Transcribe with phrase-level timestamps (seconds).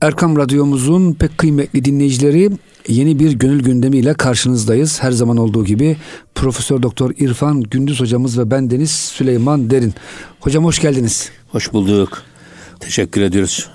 [0.00, 2.50] Erkam Radyomuzun pek kıymetli dinleyicileri
[2.88, 5.02] yeni bir gönül gündemiyle karşınızdayız.
[5.02, 5.96] Her zaman olduğu gibi
[6.34, 9.94] Profesör Doktor İrfan Gündüz hocamız ve ben Deniz Süleyman Derin.
[10.40, 11.30] Hocam hoş geldiniz.
[11.48, 12.22] Hoş bulduk.
[12.80, 13.70] Teşekkür ediyoruz.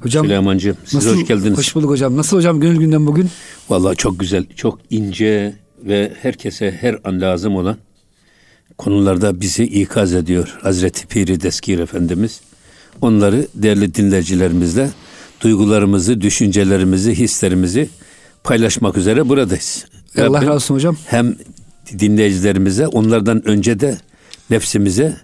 [0.00, 1.58] Hocam Süleymancığım siz nasıl, hoş geldiniz.
[1.58, 2.16] Hoş bulduk hocam.
[2.16, 3.30] Nasıl hocam gönül gündem bugün?
[3.68, 5.54] Vallahi çok güzel, çok ince
[5.84, 7.76] ve herkese her an lazım olan
[8.78, 12.40] konularda bizi ikaz ediyor Hazreti Piri Deskir Efendimiz.
[13.00, 14.90] Onları değerli dinleyicilerimizle
[15.42, 17.88] duygularımızı, düşüncelerimizi, hislerimizi
[18.44, 19.86] paylaşmak üzere buradayız.
[20.18, 20.96] Allah Rabbim razı olsun hocam.
[21.06, 21.36] Hem
[21.98, 23.98] dinleyicilerimize, onlardan önce de
[24.50, 25.16] nefsimize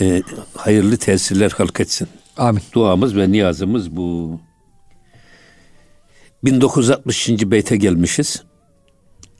[0.00, 0.22] e,
[0.56, 2.08] hayırlı tesirler halk etsin.
[2.36, 2.62] Amin.
[2.72, 4.40] Duamız ve niyazımız bu.
[6.44, 7.28] 1960.
[7.28, 8.42] beyte gelmişiz.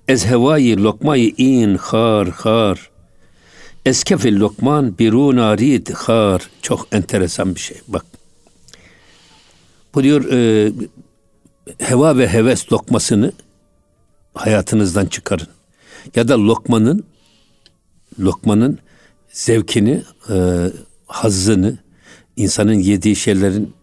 [0.09, 2.91] Ez hevayı lokmayı in har har.
[3.87, 6.42] Eskefil lokman birun arid har.
[6.62, 7.80] Çok enteresan bir şey.
[7.89, 8.05] Bak.
[9.95, 10.73] Bu diyor e,
[11.79, 13.33] heva ve heves lokmasını
[14.34, 15.48] hayatınızdan çıkarın.
[16.17, 17.05] Ya da lokmanın
[18.20, 18.78] lokmanın
[19.33, 20.67] zevkini, e,
[21.06, 21.78] hazzını,
[22.36, 23.75] insanın yediği şeylerin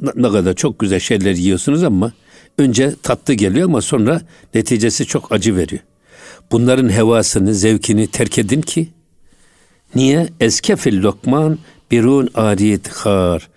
[0.00, 2.12] ne kadar çok güzel şeyler yiyorsunuz ama
[2.58, 4.20] önce tatlı geliyor ama sonra
[4.54, 5.82] neticesi çok acı veriyor.
[6.52, 8.88] Bunların hevasını, zevkini terk edin ki
[9.94, 10.28] niye?
[10.40, 11.58] Eskefil lokman
[11.90, 13.48] birun ariyet har.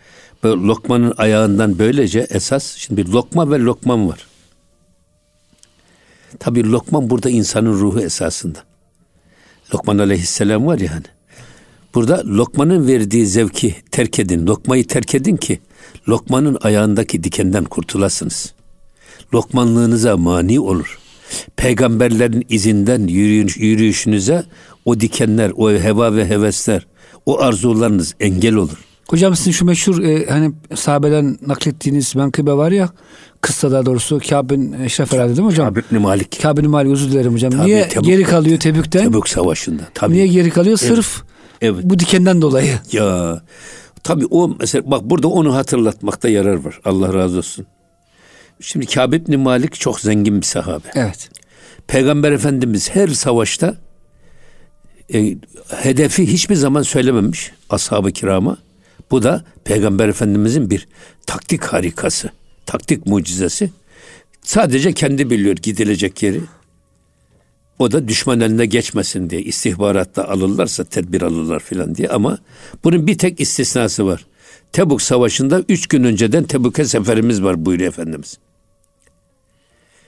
[0.45, 4.27] Lokmanın ayağından böylece esas şimdi bir lokma ve lokman var.
[6.39, 8.59] Tabi lokman burada insanın ruhu esasında.
[9.73, 11.05] Lokman aleyhisselam var ya hani.
[11.95, 14.47] Burada lokmanın verdiği zevki terk edin.
[14.47, 15.59] Lokmayı terk edin ki
[16.07, 18.53] lokmanın ayağındaki dikenden kurtulasınız.
[19.33, 20.99] Lokmanlığınıza mani olur.
[21.55, 24.43] Peygamberlerin izinden yürüyüş, yürüyüşünüze
[24.85, 26.87] o dikenler, o heva ve hevesler,
[27.25, 28.86] o arzularınız engel olur.
[29.09, 32.89] Hocam sizin şu meşhur e, hani sahabeden naklettiğiniz menkıbe var ya
[33.41, 35.73] kıssa daha doğrusu Kâb bin Eşref herhalde değil mi hocam?
[35.73, 36.41] Kâb bin Malik.
[36.41, 37.51] Kâb bin Malik özür dilerim hocam.
[37.51, 39.03] Tabii, Niye Tebuk- geri kalıyor Tebük'ten?
[39.11, 39.81] Tebük Savaşı'nda.
[39.93, 40.13] Tabii.
[40.13, 40.77] Niye geri kalıyor?
[40.77, 41.21] Sırf
[41.61, 41.83] Evet.
[41.83, 42.73] bu dikenden dolayı.
[42.91, 43.41] Ya
[44.03, 46.79] tabii o mesela bak burada onu hatırlatmakta yarar var.
[46.85, 47.65] Allah razı olsun.
[48.61, 50.87] Şimdi Kâb bin Malik çok zengin bir sahabe.
[50.95, 51.29] Evet.
[51.87, 53.75] Peygamber Efendimiz her savaşta
[55.13, 55.35] e,
[55.75, 58.57] hedefi hiçbir zaman söylememiş ashab-ı kirama.
[59.11, 60.87] Bu da Peygamber Efendimizin bir
[61.25, 62.29] taktik harikası,
[62.65, 63.71] taktik mucizesi.
[64.41, 66.41] Sadece kendi biliyor gidilecek yeri.
[67.79, 72.37] O da düşman eline geçmesin diye istihbaratta alırlarsa tedbir alırlar filan diye ama
[72.83, 74.25] bunun bir tek istisnası var.
[74.71, 78.37] Tebuk Savaşı'nda üç gün önceden Tebuk'e seferimiz var buyuruyor Efendimiz.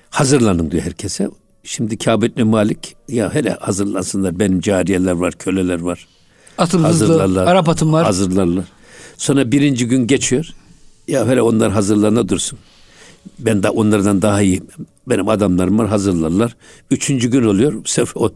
[0.09, 1.29] Hazırlanın diyor herkese.
[1.63, 6.07] Şimdi Kâb bin Malik ya hele hazırlansınlar benim cariyeler var, köleler var.
[6.57, 7.47] Atım hızlı, Hazırlarlar.
[7.47, 8.05] Arap atım var.
[8.05, 8.65] Hazırlarlar.
[9.19, 10.49] Sonra birinci gün geçiyor.
[11.07, 12.59] Ya hele onlar hazırlarına dursun.
[13.39, 14.61] Ben de onlardan daha iyi.
[15.09, 16.55] Benim adamlarım var hazırlarlar.
[16.91, 17.73] Üçüncü gün oluyor.
[17.73, 18.31] Bu sefer o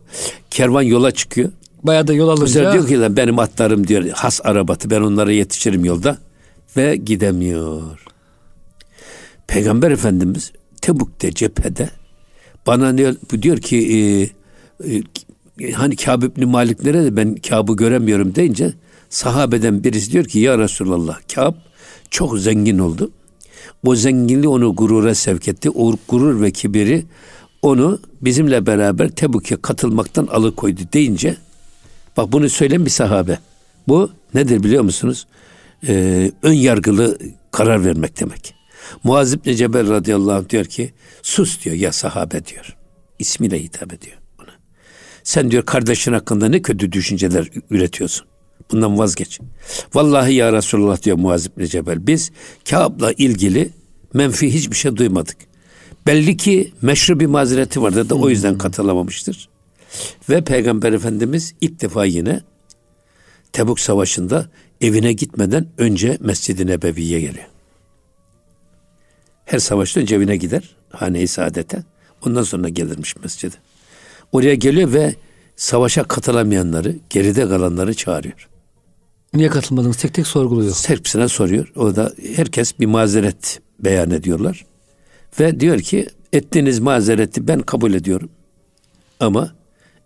[0.50, 1.52] kervan yola çıkıyor.
[1.84, 5.86] Bayağı da yol alınca diyor ki "Lan benim atlarım diyor has arabatı ben onlara yetişirim
[5.86, 6.18] yolda.
[6.78, 7.82] Ve gidemiyor.
[9.48, 10.52] Peygamber Efendimiz
[10.82, 11.90] Tebuk'te cephede
[12.68, 14.00] bana diyor, bu diyor ki e,
[15.66, 18.74] e, hani Kâb ibn Malik nerede ben Kâb'ı göremiyorum deyince
[19.14, 21.56] sahabeden birisi diyor ki ya Resulallah Kâb
[22.10, 23.12] çok zengin oldu.
[23.86, 25.70] O zenginliği onu gurura sevk etti.
[25.70, 27.06] O gurur ve kibiri
[27.62, 31.38] onu bizimle beraber Tebuk'e katılmaktan alıkoydu deyince
[32.18, 33.40] bak bunu söyleyen bir sahabe.
[33.88, 35.28] Bu nedir biliyor musunuz?
[35.88, 37.18] Ee, ön yargılı
[37.52, 38.56] karar vermek demek.
[39.04, 42.78] Muaz İbni Cebel radıyallahu anh diyor ki sus diyor ya sahabe diyor.
[43.20, 44.18] İsmiyle hitap ediyor.
[45.24, 48.33] Sen diyor kardeşin hakkında ne kötü düşünceler üretiyorsun.
[48.74, 49.40] Bundan vazgeç.
[49.94, 52.08] Vallahi ya Resulullah diyor Muaz İbni Cebel.
[52.08, 52.32] Biz
[52.70, 53.70] Kâb'la ilgili
[54.14, 55.38] menfi hiçbir şey duymadık.
[56.08, 59.50] Belli ki meşru bir mazereti vardı da o yüzden katılamamıştır.
[60.30, 62.42] Ve Peygamber Efendimiz ilk defa yine
[63.52, 64.50] Tebuk Savaşı'nda
[64.82, 67.48] evine gitmeden önce Mescid-i Nebevi'ye geliyor.
[69.46, 71.84] Her savaşta önce evine gider, hane-i saadete.
[72.26, 73.56] Ondan sonra gelirmiş mescide.
[74.32, 75.16] Oraya geliyor ve
[75.56, 78.53] savaşa katılamayanları, geride kalanları çağırıyor.
[79.34, 80.76] Niye katılmadınız tek tek sorguluyor.
[80.88, 81.72] Hepsine soruyor.
[81.76, 84.66] O da herkes bir mazeret beyan ediyorlar.
[85.40, 88.30] Ve diyor ki ettiğiniz mazereti ben kabul ediyorum.
[89.20, 89.52] Ama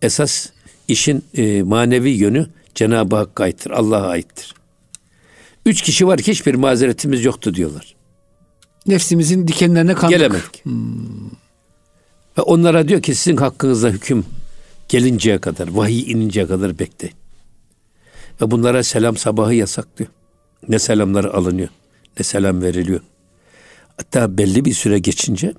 [0.02, 0.50] esas
[0.88, 4.56] işin e, manevi yönü Cenab-ı Hakk'a aittir, Allah'a aittir.
[5.66, 7.96] Üç kişi var ki hiçbir mazeretimiz yoktu diyorlar.
[8.88, 10.18] Nefsimizin dikenlerine kandık.
[10.18, 10.64] Gelemedik.
[12.38, 14.26] Ve onlara diyor ki sizin hakkınızda hüküm
[14.90, 17.16] gelinceye kadar, vahiy ininceye kadar bekleyin.
[18.42, 20.12] Ve bunlara selam sabahı yasaklıyor.
[20.68, 21.70] Ne selamları alınıyor,
[22.20, 23.02] ne selam veriliyor.
[23.98, 25.54] Hatta belli bir süre geçince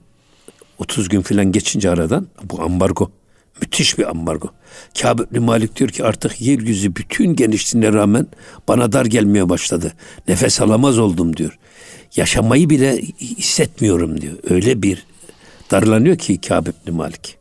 [0.79, 3.11] 30 gün falan geçince aradan bu ambargo
[3.61, 4.49] müthiş bir ambargo.
[5.01, 8.27] Kâb ibn Malik diyor ki artık yeryüzü bütün genişliğine rağmen
[8.69, 9.93] bana dar gelmeye başladı.
[10.29, 11.59] Nefes alamaz oldum diyor.
[12.17, 14.35] Yaşamayı bile hissetmiyorum diyor.
[14.51, 15.07] Öyle bir
[15.71, 17.38] darlanıyor ki Kâb ibn Malik.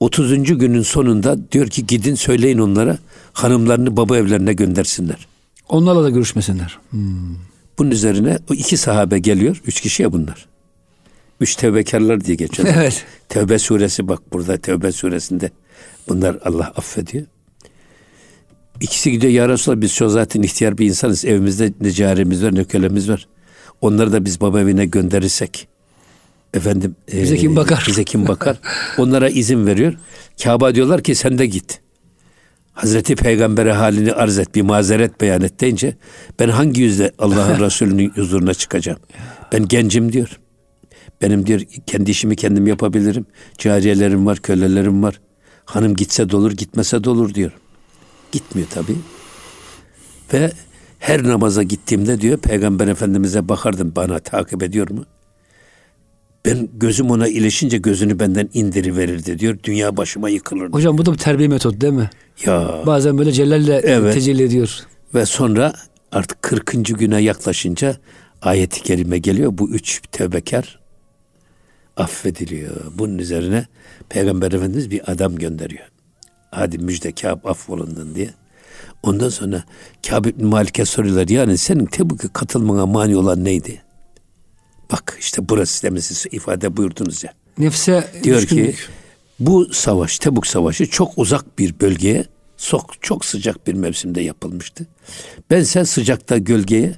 [0.00, 0.58] 30.
[0.58, 2.98] günün sonunda diyor ki gidin söyleyin onlara
[3.32, 5.26] hanımlarını baba evlerine göndersinler.
[5.68, 6.78] Onlarla da görüşmesinler.
[6.90, 7.36] Hmm.
[7.78, 9.62] Bunun üzerine o iki sahabe geliyor.
[9.66, 10.46] Üç kişi ya bunlar.
[11.40, 12.68] Üç tevbekarlar diye geçiyor.
[12.76, 13.04] Evet.
[13.28, 15.50] Tevbe suresi bak burada Tevbe suresinde
[16.08, 17.26] bunlar Allah affediyor.
[18.80, 21.24] İkisi gidiyor ya Resulallah biz şu zaten ihtiyar bir insanız.
[21.24, 23.28] Evimizde ne carimiz var ne kölemiz var.
[23.80, 25.68] Onları da biz baba evine gönderirsek
[26.56, 27.84] efendim bize kim bakar?
[27.88, 28.56] Bize kim bakar?
[28.98, 29.94] Onlara izin veriyor.
[30.42, 31.80] Kabe diyorlar ki sen de git.
[32.72, 35.96] Hazreti Peygamber'e halini arz et, bir mazeret beyan et deyince
[36.38, 38.98] ben hangi yüzle Allah'ın Resulü'nün huzuruna çıkacağım?
[39.52, 40.40] Ben gencim diyor.
[41.22, 43.26] Benim diyor kendi işimi kendim yapabilirim.
[43.58, 45.20] Cariyelerim var, kölelerim var.
[45.64, 47.52] Hanım gitse de olur, gitmese de olur diyor.
[48.32, 48.96] Gitmiyor tabii.
[50.32, 50.52] Ve
[50.98, 55.04] her namaza gittiğimde diyor Peygamber Efendimiz'e bakardım bana takip ediyor mu?
[56.46, 59.58] Ben gözüm ona ilişince gözünü benden indiriverirdi diyor.
[59.64, 60.72] Dünya başıma yıkılırdı.
[60.72, 62.10] Hocam bu da bir terbiye metodu değil mi?
[62.46, 62.82] Ya.
[62.86, 64.14] Bazen böyle celalle evet.
[64.14, 64.78] tecelli ediyor.
[65.14, 65.72] Ve sonra
[66.12, 66.98] artık 40.
[66.98, 67.96] güne yaklaşınca
[68.42, 69.50] ayeti kerime geliyor.
[69.54, 70.80] Bu üç tevbekar
[71.96, 72.76] affediliyor.
[72.94, 73.66] Bunun üzerine
[74.08, 75.86] Peygamber Efendimiz bir adam gönderiyor.
[76.50, 78.30] Hadi müjde Kâb affolundun diye.
[79.02, 79.64] Ondan sonra
[80.08, 81.28] Kâb İbn Malik'e soruyorlar.
[81.28, 83.82] Yani senin Tebuk'a katılmana mani olan neydi?
[84.92, 87.32] Bak işte burası demin siz ifade buyurdunuz ya.
[87.58, 88.76] Nefse Diyor düşkünlük.
[88.76, 88.82] ki
[89.40, 92.24] bu savaş Tebuk Savaşı çok uzak bir bölgeye
[92.56, 94.86] çok, çok sıcak bir mevsimde yapılmıştı.
[95.50, 96.96] Ben sen sıcakta gölgeye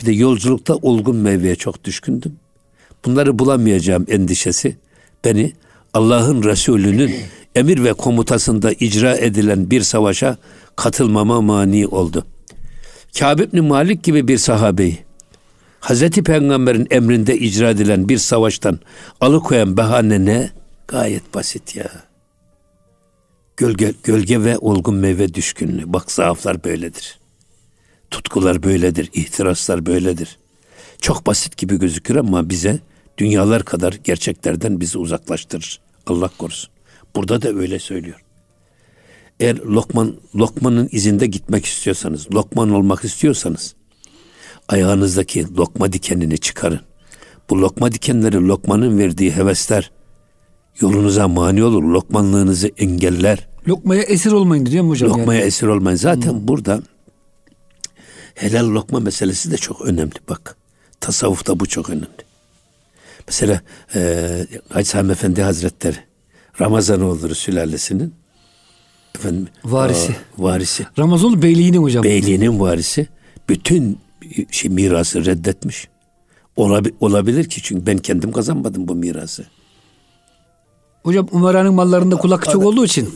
[0.00, 2.36] bir de yolculukta olgun meyveye çok düşkündüm.
[3.04, 4.76] Bunları bulamayacağım endişesi
[5.24, 5.52] beni
[5.94, 7.14] Allah'ın Resulü'nün
[7.54, 10.36] emir ve komutasında icra edilen bir savaşa
[10.76, 12.26] katılmama mani oldu.
[13.18, 14.98] Kâb ibn Malik gibi bir sahabeyi
[15.82, 18.78] Hazreti Peygamber'in emrinde icra edilen bir savaştan
[19.20, 20.50] alıkoyan bahane ne?
[20.88, 21.90] Gayet basit ya.
[23.56, 25.92] Gölge, gölge ve olgun meyve düşkünlüğü.
[25.92, 27.18] Bak zaaflar böyledir.
[28.10, 30.38] Tutkular böyledir, ihtiraslar böyledir.
[31.00, 32.78] Çok basit gibi gözükür ama bize
[33.18, 35.80] dünyalar kadar gerçeklerden bizi uzaklaştırır.
[36.06, 36.70] Allah korusun.
[37.16, 38.24] Burada da öyle söylüyor.
[39.40, 43.74] Eğer Lokman Lokman'ın izinde gitmek istiyorsanız, Lokman olmak istiyorsanız
[44.72, 46.80] ayağınızdaki lokma dikenini çıkarın.
[47.50, 49.90] Bu lokma dikenleri lokmanın verdiği hevesler
[50.80, 51.82] yolunuza mani olur.
[51.82, 53.48] Lokmanlığınızı engeller.
[53.68, 55.10] Lokmaya esir olmayın diyor mu hocam?
[55.10, 55.46] Lokmaya yani?
[55.46, 55.96] esir olmayın.
[55.96, 56.48] Zaten hmm.
[56.48, 56.82] burada
[58.34, 60.14] helal lokma meselesi de çok önemli.
[60.28, 60.56] Bak
[61.00, 62.06] tasavvufta bu çok önemli.
[63.28, 63.60] Mesela
[63.94, 65.96] e, Hacı Sami Efendi Hazretleri
[66.60, 68.14] Ramazanoğulları sülalesinin
[69.14, 70.12] efendim varisi.
[70.12, 70.86] Aa, varisi.
[70.98, 72.04] Ramazanoğlu beyliğinin hocam.
[72.04, 73.08] Beyliğinin varisi.
[73.48, 73.98] Bütün
[74.50, 75.88] şey mirası reddetmiş.
[76.56, 79.44] Olabi, olabilir ki çünkü ben kendim kazanmadım bu mirası.
[81.02, 83.14] Hocam Umara'nın mallarında kulak çok olduğu için.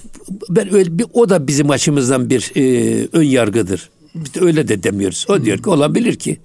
[0.49, 3.91] Ben öyle bir o da bizim açımızdan bir e, ön yargıdır.
[4.15, 5.27] Biz de öyle de demiyoruz.
[5.29, 6.41] O diyor ki olabilir ki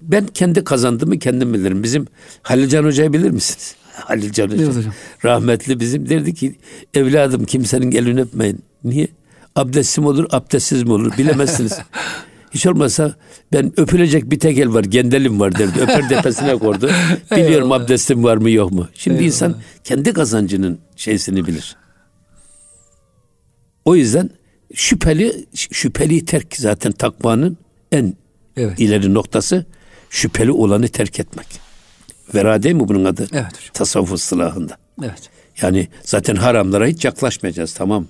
[0.00, 1.82] ben kendi kazandığımı kendim bilirim.
[1.82, 2.06] Bizim
[2.42, 3.74] Halil Can Hoca'yı bilir misiniz?
[3.92, 4.66] Halil Can Hoca.
[4.66, 4.92] hocam.
[5.24, 6.54] Rahmetli bizim derdi ki
[6.94, 8.62] evladım kimsenin elini öpmeyin.
[8.84, 9.08] Niye?
[9.56, 11.72] Abdestim olur, abdestsiz mi olur bilemezsiniz.
[12.54, 13.14] Hiç olmazsa
[13.52, 15.80] ben öpülecek bir tek el var, gendelim var derdi.
[15.80, 16.90] Öper tepesine koydu.
[17.30, 18.88] Biliyorum abdestim var mı yok mu?
[18.94, 19.26] Şimdi Eyvallah.
[19.26, 21.76] insan kendi kazancının şeysini bilir.
[23.84, 24.30] O yüzden
[24.74, 27.58] şüpheli şüpheli terk zaten takvanın
[27.92, 28.14] en
[28.56, 28.80] evet.
[28.80, 29.66] ileri noktası
[30.10, 31.46] şüpheli olanı terk etmek.
[32.34, 33.26] Vera değil mi bunun adı?
[33.32, 33.72] Evet hocam.
[33.74, 34.76] Tasavvuf ıslahında.
[35.02, 35.30] Evet.
[35.62, 38.06] Yani zaten haramlara hiç yaklaşmayacağız tamam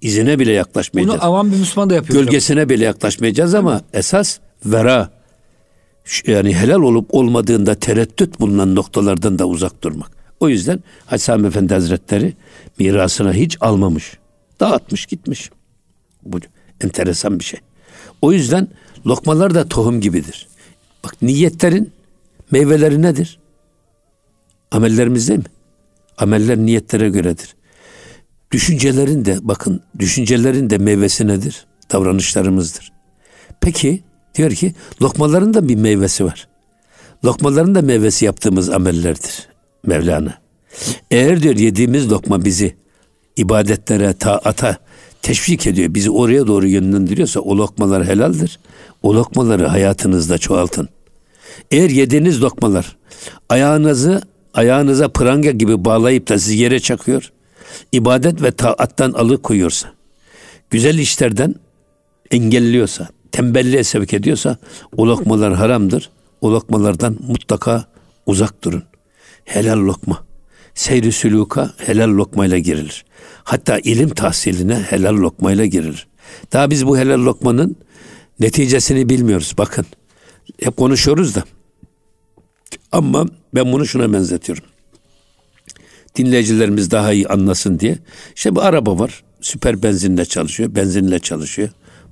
[0.00, 1.20] izine bile yaklaşmayacağız.
[1.20, 2.20] Bunu avam bir Müslüman da yapıyor.
[2.20, 2.68] Gölgesine hocam.
[2.68, 5.10] bile yaklaşmayacağız ama esas vera
[6.26, 10.10] yani helal olup olmadığında tereddüt bulunan noktalardan da uzak durmak.
[10.40, 12.34] O yüzden Hacı Sami Efendi Hazretleri
[12.78, 14.18] mirasına hiç almamış.
[14.60, 15.50] Dağıtmış gitmiş.
[16.22, 16.38] Bu
[16.80, 17.60] enteresan bir şey.
[18.22, 18.68] O yüzden
[19.06, 20.48] lokmalar da tohum gibidir.
[21.04, 21.92] Bak niyetlerin
[22.50, 23.38] meyveleri nedir?
[24.70, 25.44] Amellerimiz değil mi?
[26.18, 27.54] Ameller niyetlere göredir.
[28.50, 31.66] Düşüncelerin de bakın düşüncelerin de meyvesi nedir?
[31.92, 32.92] Davranışlarımızdır.
[33.60, 34.02] Peki
[34.34, 36.48] diyor ki lokmaların da bir meyvesi var.
[37.24, 39.48] Lokmaların da meyvesi yaptığımız amellerdir
[39.86, 40.38] Mevlana.
[41.10, 42.76] Eğer diyor yediğimiz lokma bizi
[43.36, 44.76] ibadetlere, taata
[45.22, 48.58] teşvik ediyor, bizi oraya doğru yönlendiriyorsa o lokmalar helaldir.
[49.02, 50.88] O lokmaları hayatınızda çoğaltın.
[51.70, 52.96] Eğer yediğiniz lokmalar
[53.48, 54.22] ayağınızı
[54.54, 57.32] ayağınıza pranga gibi bağlayıp da sizi yere çakıyor,
[57.92, 59.92] ibadet ve taattan alıkoyuyorsa,
[60.70, 61.54] güzel işlerden
[62.30, 64.56] engelliyorsa, tembelliğe sevk ediyorsa
[64.96, 66.10] o lokmalar haramdır.
[66.40, 67.84] O lokmalardan mutlaka
[68.26, 68.82] uzak durun.
[69.44, 70.26] Helal lokma.
[70.74, 73.04] Seyri süluka helal lokmayla girilir.
[73.44, 76.06] Hatta ilim tahsiline helal lokmayla girilir.
[76.52, 77.76] Daha biz bu helal lokmanın
[78.40, 79.54] neticesini bilmiyoruz.
[79.58, 79.86] Bakın
[80.60, 81.44] hep konuşuyoruz da.
[82.92, 84.64] Ama ben bunu şuna benzetiyorum.
[86.18, 87.98] Dinleyicilerimiz daha iyi anlasın diye.
[88.36, 89.22] İşte bu araba var.
[89.40, 90.74] Süper benzinle çalışıyor.
[90.74, 91.68] Benzinle çalışıyor.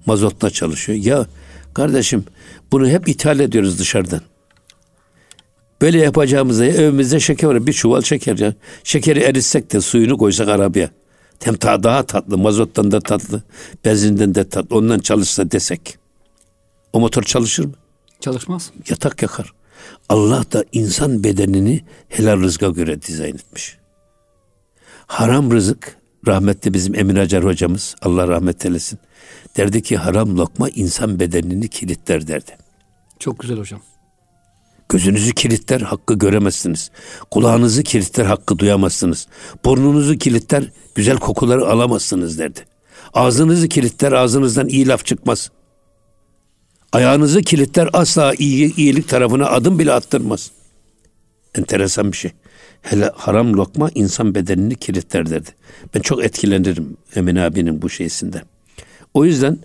[0.06, 0.98] Mazotla çalışıyor.
[0.98, 1.26] Ya
[1.74, 2.24] kardeşim
[2.72, 4.20] bunu hep ithal ediyoruz dışarıdan.
[5.82, 7.66] Böyle yapacağımızda evimizde şeker var.
[7.66, 8.54] Bir çuval şeker ya.
[8.84, 10.90] Şekeri eritsek de suyunu koysak arabaya.
[11.44, 12.38] Hem ta daha tatlı.
[12.38, 13.42] Mazottan da tatlı.
[13.84, 14.76] Benzinden de tatlı.
[14.76, 15.98] Ondan çalışsa desek.
[16.92, 17.74] O motor çalışır mı?
[18.20, 18.70] Çalışmaz.
[18.88, 19.52] Yatak yakar.
[20.08, 23.78] Allah da insan bedenini helal rızka göre dizayn etmiş.
[25.06, 28.98] Haram rızık rahmetli bizim Emin Acar hocamız Allah rahmet eylesin.
[29.56, 32.56] Derdi ki haram lokma insan bedenini kilitler derdi.
[33.18, 33.80] Çok güzel hocam.
[34.88, 36.90] Gözünüzü kilitler hakkı göremezsiniz.
[37.30, 39.28] Kulağınızı kilitler hakkı duyamazsınız.
[39.64, 42.60] Burnunuzu kilitler güzel kokuları alamazsınız derdi.
[43.14, 45.50] Ağzınızı kilitler ağzınızdan iyi laf çıkmaz.
[46.92, 50.50] Ayağınızı kilitler asla iyi, iyilik tarafına adım bile attırmaz.
[51.54, 52.32] Enteresan bir şey.
[52.82, 55.50] Hele haram lokma insan bedenini kilitler derdi.
[55.94, 58.42] Ben çok etkilenirim Emin abinin bu şeysinden.
[59.14, 59.58] O yüzden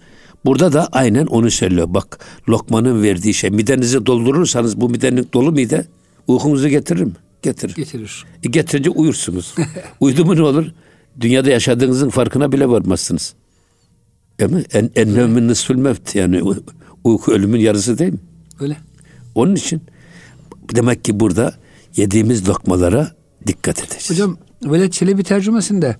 [0.45, 1.87] burada da aynen onu söylüyor.
[1.89, 5.85] Bak lokmanın verdiği şey midenizi doldurursanız bu midenin dolu mide
[6.27, 7.13] uykunuzu getirir mi?
[7.41, 7.75] Getirir.
[7.75, 8.25] Getirir.
[8.43, 9.55] E getirince uyursunuz.
[9.99, 10.65] Uyudu mu ne olur?
[11.21, 13.33] Dünyada yaşadığınızın farkına bile varmazsınız.
[14.39, 14.63] Değil mi?
[14.73, 16.41] En, en növmün nısfül mevt yani
[17.03, 18.19] uyku ölümün yarısı değil mi?
[18.59, 18.77] Öyle.
[19.35, 19.81] Onun için
[20.75, 21.53] demek ki burada
[21.95, 23.11] yediğimiz lokmalara
[23.47, 24.09] dikkat edeceğiz.
[24.09, 25.95] Hocam Veled Çelebi tercümesinde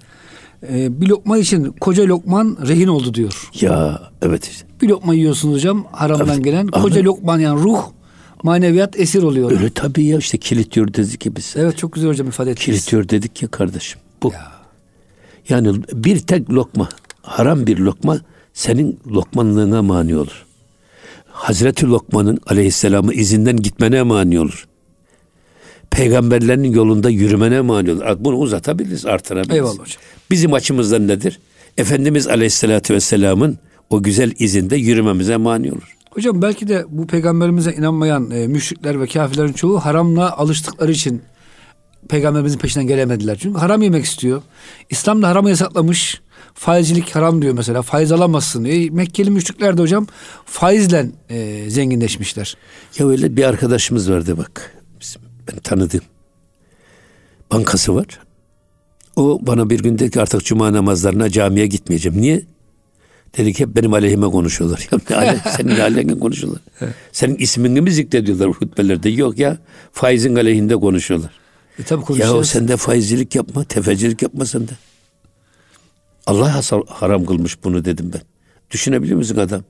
[0.70, 3.50] e, bir lokma için koca lokman rehin oldu diyor.
[3.62, 4.68] Ya evet işte.
[4.82, 6.44] Bir lokma yiyorsunuz hocam haramdan Evet.
[6.44, 6.68] gelen.
[6.68, 7.06] Koca Amin.
[7.06, 7.84] lokman yani ruh
[8.44, 9.52] maneviyat esir oluyor.
[9.52, 11.54] Öyle tabii ya işte kilitliyor dedik ki biz.
[11.58, 12.66] Evet çok güzel hocam ifade ettiniz.
[12.80, 14.02] Kilitliyor dedik ya kardeşim.
[14.24, 14.32] Bu.
[14.34, 14.52] Ya.
[15.50, 16.90] Yani bir tek lokma,
[17.22, 18.20] haram bir lokma
[18.54, 20.46] senin lokmanlığına mani olur.
[21.32, 24.68] Hazreti Lokman'ın aleyhisselamı izinden gitmene mani olur.
[25.92, 28.04] Peygamberlerin yolunda yürümene mani olur.
[28.20, 29.56] Bunu uzatabiliriz, artırabiliriz.
[29.56, 30.02] Eyvallah hocam.
[30.32, 31.40] Bizim açımızdan nedir?
[31.78, 33.58] Efendimiz Aleyhisselatü Vesselam'ın
[33.90, 35.98] o güzel izinde yürümemize mani olur.
[36.12, 41.22] Hocam belki de bu peygamberimize inanmayan e, müşrikler ve kafirlerin çoğu haramla alıştıkları için
[42.10, 43.38] peygamberimizin peşinden gelemediler.
[43.42, 44.42] Çünkü haram yemek istiyor.
[44.90, 46.22] İslam da haramı yasaklamış.
[46.54, 47.82] Faizcilik haram diyor mesela.
[47.82, 48.64] Faiz alamazsın.
[48.66, 50.08] E, Mekkeli müşrikler de hocam
[50.46, 52.58] faizle e, zenginleşmişler.
[53.00, 54.81] Ya öyle bir arkadaşımız vardı bak.
[55.54, 56.02] Ben tanıdığım.
[57.52, 58.06] Bankası var.
[59.16, 62.22] O bana bir gün dedi ki artık cuma namazlarına camiye gitmeyeceğim.
[62.22, 62.42] Niye?
[63.38, 64.90] Dedi ki hep benim aleyhime konuşuyorlar.
[65.10, 66.62] Ya senin ne aleyhine konuşuyorlar.
[67.12, 69.10] Senin ismini mi zikrediyorlar hutbelerde?
[69.10, 69.58] Yok ya
[69.92, 71.32] faizin aleyhinde konuşuyorlar.
[71.80, 74.72] E tabi Ya sen de faizcilik yapma, tefecilik yapma sen de.
[76.26, 78.22] Allah haram kılmış bunu dedim ben.
[78.72, 79.64] Düşünebiliyor musun adam?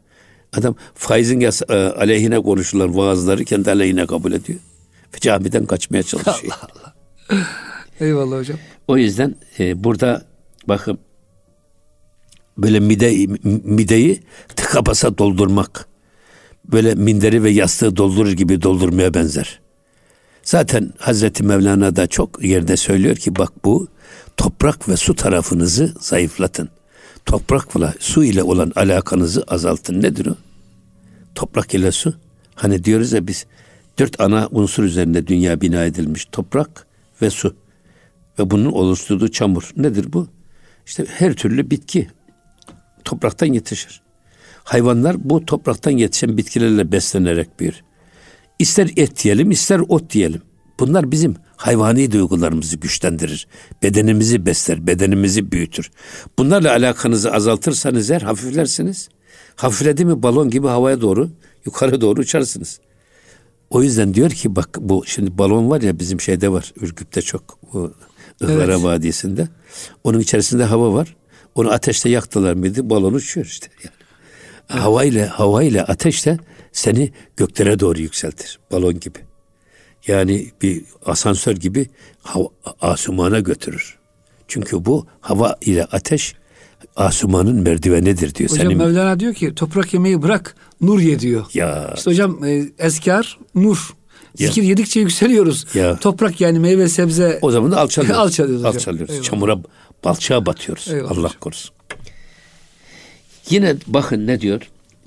[0.53, 4.59] Adam faizin yas- e, aleyhine konuşulan vaazları kendi aleyhine kabul ediyor.
[5.15, 6.53] Ve camiden kaçmaya çalışıyor.
[7.99, 8.57] Eyvallah hocam.
[8.87, 10.25] O yüzden e, burada
[10.67, 10.99] bakın
[12.57, 13.27] böyle mide,
[13.63, 14.23] mideyi
[14.55, 15.87] tıka basa doldurmak
[16.65, 19.59] böyle minderi ve yastığı doldurur gibi doldurmaya benzer.
[20.43, 23.87] Zaten Hazreti Mevlana da çok yerde söylüyor ki bak bu
[24.37, 26.69] toprak ve su tarafınızı zayıflatın.
[27.25, 30.01] Toprakla su ile olan alakanızı azaltın.
[30.01, 30.35] Nedir o?
[31.35, 32.13] Toprak ile su.
[32.55, 33.45] Hani diyoruz ya biz
[33.99, 36.27] dört ana unsur üzerinde dünya bina edilmiş.
[36.31, 36.87] Toprak
[37.21, 37.55] ve su.
[38.39, 39.71] Ve bunun oluşturduğu çamur.
[39.77, 40.27] Nedir bu?
[40.85, 42.09] İşte her türlü bitki
[43.05, 44.01] topraktan yetişir.
[44.63, 47.83] Hayvanlar bu topraktan yetişen bitkilerle beslenerek büyür.
[48.59, 50.41] İster et diyelim, ister ot diyelim.
[50.79, 53.47] Bunlar bizim hayvani duygularımızı güçlendirir.
[53.83, 55.91] Bedenimizi besler, bedenimizi büyütür.
[56.37, 59.09] Bunlarla alakanızı azaltırsanız eğer hafiflersiniz.
[59.55, 61.29] Hafifledi mi balon gibi havaya doğru,
[61.65, 62.79] yukarı doğru uçarsınız.
[63.71, 66.73] O yüzden diyor ki bak bu şimdi balon var ya bizim şeyde var.
[66.75, 67.93] Ürgüp'te çok bu
[68.41, 68.83] Ihlara Evet.
[68.83, 69.47] Vadisi'nde.
[70.03, 71.15] Onun içerisinde hava var.
[71.55, 73.67] Onu ateşte yaktılar mıydı balon uçuyor işte.
[73.83, 74.81] Yani.
[74.81, 76.37] Hava ile hava ile ateşle
[76.71, 78.59] seni göklere doğru yükseltir.
[78.71, 79.19] Balon gibi.
[80.07, 81.89] Yani bir asansör gibi
[82.21, 82.47] hava,
[82.81, 83.99] asumana götürür.
[84.47, 86.35] Çünkü bu hava ile ateş
[86.95, 88.49] asumanın merdivenidir diyor.
[88.49, 91.45] Hocam Senin, Mevlana diyor ki toprak yemeği bırak nur ye diyor.
[91.53, 93.89] ya İşte hocam e, ezkar nur.
[94.35, 95.65] Zikir yedikçe yükseliyoruz.
[95.75, 95.97] Ya.
[95.97, 97.39] Toprak yani meyve sebze.
[97.41, 98.19] O zaman da alçalıyoruz.
[98.25, 98.75] Alçalıyoruz hocam.
[98.75, 99.11] Alçalıyoruz.
[99.13, 99.29] Eyvallah.
[99.29, 99.57] Çamura,
[100.03, 100.87] balçağa batıyoruz.
[100.87, 101.39] Eyvallah Allah hocam.
[101.39, 101.71] korusun.
[103.49, 104.61] Yine bakın ne diyor?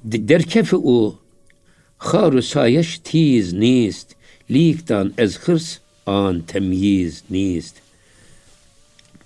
[0.04, 1.16] De- Derkefi u
[1.98, 4.06] haru sayeş tiz nist
[4.50, 7.74] liktan ez hırs an temyiz nist.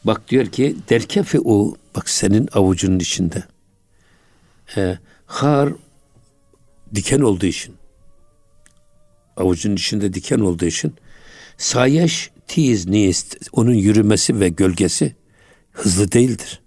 [0.09, 3.45] Bak diyor ki derkefi u bak senin avucunun içinde.
[4.67, 5.73] He, har
[6.95, 7.75] diken olduğu için
[9.37, 10.95] avucunun içinde diken olduğu için
[11.59, 15.17] sayeş tiz nist onun yürümesi ve gölgesi
[15.73, 16.61] hızlı değildir.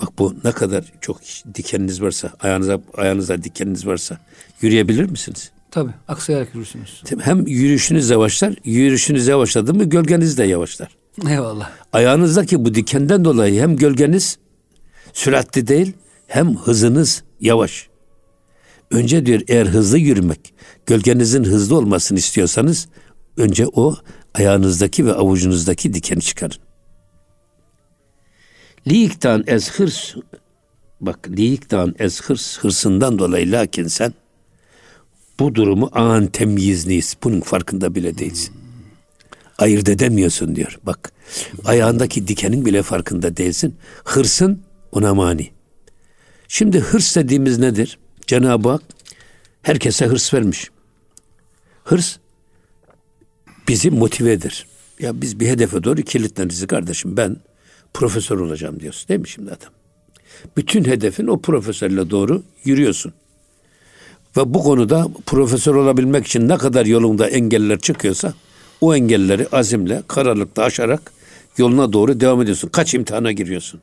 [0.00, 1.20] Bak bu ne kadar çok
[1.54, 4.20] dikeniniz varsa, ayağınıza ayağınıza dikeniniz varsa
[4.60, 5.50] yürüyebilir misiniz?
[5.70, 7.02] Tabii aksayarak yürürsünüz.
[7.20, 10.99] Hem yürüyüşünüz yavaşlar, yürüyüşünüz yavaşladı mı gölgeniz de yavaşlar.
[11.28, 11.70] Eyvallah.
[11.92, 14.38] Ayağınızdaki bu dikenden dolayı hem gölgeniz
[15.12, 15.92] süratli değil
[16.26, 17.88] hem hızınız yavaş.
[18.90, 20.54] Önce diyor eğer hızlı yürümek,
[20.86, 22.88] gölgenizin hızlı olmasını istiyorsanız
[23.36, 23.96] önce o
[24.34, 26.56] ayağınızdaki ve avucunuzdaki dikeni çıkarın.
[28.86, 30.14] Liiktan ez hırs
[31.00, 34.14] bak liiktan ez hırs hırsından dolayı lakin sen
[35.40, 37.16] bu durumu an temyizliyiz.
[37.24, 38.59] Bunun farkında bile değilsin.
[39.60, 40.78] Ayırt edemiyorsun diyor.
[40.82, 41.12] Bak
[41.64, 43.76] ayağındaki dikenin bile farkında değilsin.
[44.04, 44.62] Hırsın
[44.92, 45.50] ona mani.
[46.48, 47.98] Şimdi hırs dediğimiz nedir?
[48.26, 48.82] Cenab-ı Hak
[49.62, 50.70] herkese hırs vermiş.
[51.84, 52.16] Hırs
[53.68, 54.66] bizi motive eder.
[54.98, 57.16] Ya biz bir hedefe doğru kilitleniz kardeşim.
[57.16, 57.36] Ben
[57.94, 59.72] profesör olacağım diyorsun değil mi şimdi adam?
[60.56, 63.12] Bütün hedefin o profesörle doğru yürüyorsun.
[64.36, 68.34] Ve bu konuda profesör olabilmek için ne kadar yolunda engeller çıkıyorsa
[68.80, 71.12] o engelleri azimle, kararlılıkla aşarak
[71.58, 72.68] yoluna doğru devam ediyorsun.
[72.68, 73.80] Kaç imtihana giriyorsun.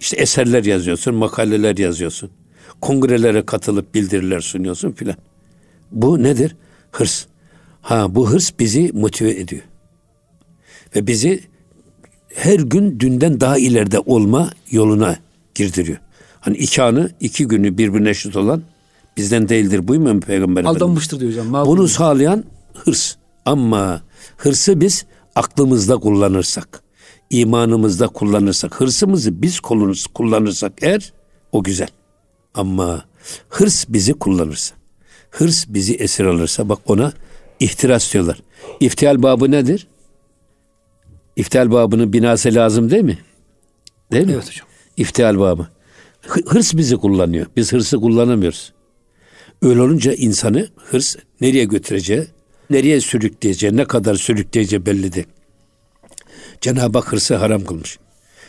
[0.00, 2.30] İşte eserler yazıyorsun, makaleler yazıyorsun.
[2.80, 5.16] Kongrelere katılıp bildiriler sunuyorsun filan.
[5.92, 6.56] Bu nedir?
[6.92, 7.26] Hırs.
[7.82, 9.62] Ha bu hırs bizi motive ediyor.
[10.96, 11.40] Ve bizi
[12.34, 15.16] her gün dünden daha ileride olma yoluna
[15.54, 15.98] girdiriyor.
[16.40, 18.62] Hani iki anı, iki günü birbirine eşit olan
[19.16, 19.88] bizden değildir.
[19.88, 20.64] Buymuyor mu Peygamber?
[20.64, 21.66] Aldanmıştır diyor hocam.
[21.66, 22.44] Bunu sağlayan
[22.74, 23.14] hırs.
[23.44, 24.02] Ama
[24.36, 26.82] hırsı biz aklımızda kullanırsak,
[27.30, 31.12] imanımızda kullanırsak, hırsımızı biz kullanırsak, kullanırsak eğer
[31.52, 31.88] o güzel.
[32.54, 33.04] Ama
[33.48, 34.74] hırs bizi kullanırsa,
[35.30, 37.12] hırs bizi esir alırsa bak ona
[37.60, 38.42] ihtiras diyorlar.
[38.80, 39.86] İftihal babı nedir?
[41.36, 43.18] İftihal babının binası lazım değil mi?
[44.12, 44.32] Değil mi?
[44.32, 44.66] Evet hocam.
[44.96, 45.68] İftihal babı.
[46.22, 47.46] Hı- Hırs bizi kullanıyor.
[47.56, 48.72] Biz hırsı kullanamıyoruz.
[49.62, 52.26] Öyle olunca insanı hırs nereye götüreceği,
[52.74, 55.26] nereye sürükleyeceği, ne kadar sürükleyeceği belli değil.
[56.60, 57.98] Cenab-ı Hak hırsı haram kılmış.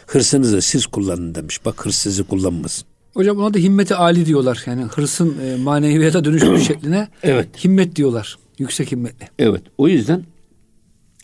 [0.07, 1.65] Hırsınızı siz kullanın demiş.
[1.65, 2.87] Bak hırs sizi kullanmasın.
[3.13, 4.63] Hocam ona da himmeti ali diyorlar.
[4.65, 7.47] Yani hırsın e, maneviyata dönüşmüş şekline Evet.
[7.63, 8.37] himmet diyorlar.
[8.59, 9.27] Yüksek himmetli.
[9.39, 9.61] Evet.
[9.77, 10.23] O yüzden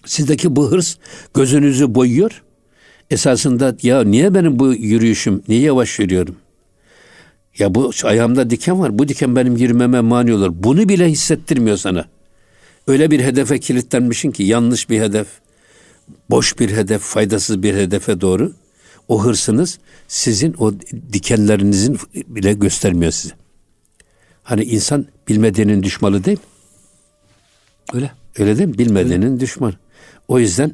[0.05, 0.97] sizdeki bu hırs
[1.33, 2.43] gözünüzü boyuyor.
[3.11, 6.35] Esasında ya niye benim bu yürüyüşüm, niye yavaş yürüyorum?
[7.57, 8.99] Ya bu ayağımda diken var.
[8.99, 10.51] Bu diken benim yürümeme mani olur.
[10.53, 12.05] Bunu bile hissettirmiyor sana.
[12.87, 15.27] Öyle bir hedefe kilitlenmişsin ki yanlış bir hedef,
[16.29, 18.53] boş bir hedef, faydasız bir hedefe doğru
[19.07, 20.73] o hırsınız sizin o
[21.13, 23.33] dikenlerinizin bile göstermiyor size.
[24.43, 26.43] Hani insan bilmediğinin düşmanı değil mi?
[27.93, 28.11] Öyle.
[28.39, 28.77] Öyle değil mi?
[28.77, 29.73] Bilmedenin düşmanı.
[30.27, 30.71] O yüzden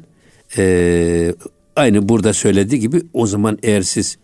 [0.56, 1.34] eee,
[1.76, 4.18] aynı burada söylediği gibi o zaman eğer siz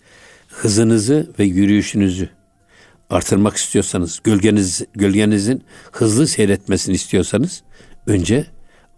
[0.49, 2.29] hızınızı ve yürüyüşünüzü
[3.14, 7.62] artırmak istiyorsanız, gölgeniz, gölgenizin hızlı seyretmesini istiyorsanız
[8.07, 8.46] önce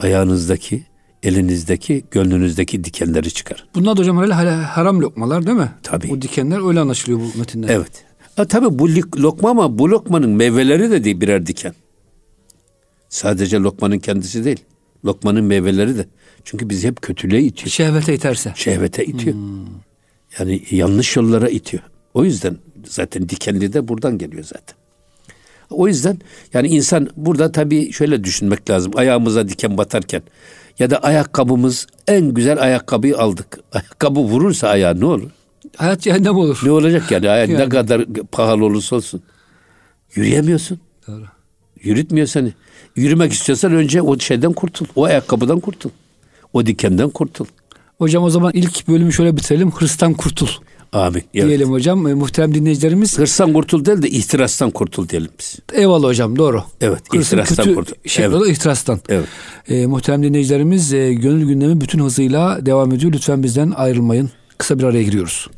[0.01, 0.87] ayağınızdaki,
[1.23, 3.69] elinizdeki, gönlünüzdeki dikenleri çıkar.
[3.75, 5.71] Bunlar da hocam öyle hala haram lokmalar değil mi?
[5.83, 6.09] Tabii.
[6.09, 7.69] Bu dikenler öyle anlaşılıyor bu metinden.
[7.69, 8.05] Evet.
[8.37, 11.75] Ha, tabii bu lokma ama bu lokmanın meyveleri de değil birer diken.
[13.09, 14.65] Sadece lokmanın kendisi değil.
[15.05, 16.07] Lokmanın meyveleri de.
[16.45, 17.71] Çünkü bizi hep kötülüğe itiyor.
[17.71, 18.53] Şehvete iterse.
[18.57, 19.37] şehvete itiyor.
[20.39, 21.83] Yani yanlış yollara itiyor.
[22.15, 22.57] O yüzden
[22.89, 24.77] zaten dikenli de buradan geliyor zaten.
[25.71, 26.19] O yüzden
[26.55, 28.93] yani insan burada tabii şöyle düşünmek lazım.
[28.97, 30.23] Ayağımıza diken batarken
[30.79, 33.59] ya da ayakkabımız en güzel ayakkabıyı aldık.
[33.73, 35.31] Ayakkabı vurursa ayağa ne olur?
[35.77, 36.61] Hayat cehennem olur.
[36.65, 37.27] Ne olacak yani?
[37.27, 37.69] Ne Yani.
[37.69, 39.23] kadar pahalı olursa olsun.
[40.15, 40.81] Yürüyemiyorsun.
[41.07, 41.25] Doğru.
[41.83, 42.53] Yürütmüyor seni.
[42.97, 44.87] Yürümek istiyorsan önce o şeyden kurtul.
[44.97, 45.91] O ayakkabıdan kurtul.
[46.53, 47.47] O dikenden kurtul.
[47.99, 49.71] Hocam o zaman ilk bölümü şöyle bitirelim.
[49.71, 50.49] Hırstan kurtul
[50.97, 51.23] Amin.
[51.35, 51.47] Evet.
[51.49, 52.07] diyelim hocam.
[52.07, 53.19] E, muhterem dinleyicilerimiz.
[53.19, 55.59] Hırstan kurtul değil de ihtirastan kurtul diyelim biz.
[55.73, 56.63] Eyvallah hocam doğru.
[56.81, 57.95] Evet, Hırsın ihtirastan kötü kurtul.
[58.07, 58.41] şekli Evet.
[58.41, 59.01] da ihtirastan.
[59.09, 59.27] Evet.
[59.69, 63.13] E, muhterem dinleyicilerimiz e, gönül gündemi bütün hızıyla devam ediyor.
[63.13, 64.31] Lütfen bizden ayrılmayın.
[64.59, 65.49] Kısa bir araya giriyoruz.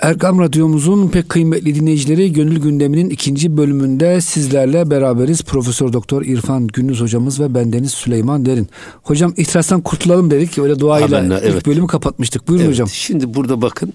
[0.00, 5.42] Erkam Radyomuzun pek kıymetli dinleyicileri Gönül Gündemi'nin ikinci bölümünde sizlerle beraberiz.
[5.42, 8.68] Profesör Doktor İrfan Gündüz hocamız ve bendeniz Süleyman Derin.
[9.02, 10.58] Hocam ihtirastan kurtulalım dedik.
[10.58, 11.66] Öyle duayla Amenna, ilk evet.
[11.66, 12.48] bölümü kapatmıştık.
[12.48, 12.88] Buyurun Evet, hocam.
[12.88, 13.92] Şimdi burada bakın.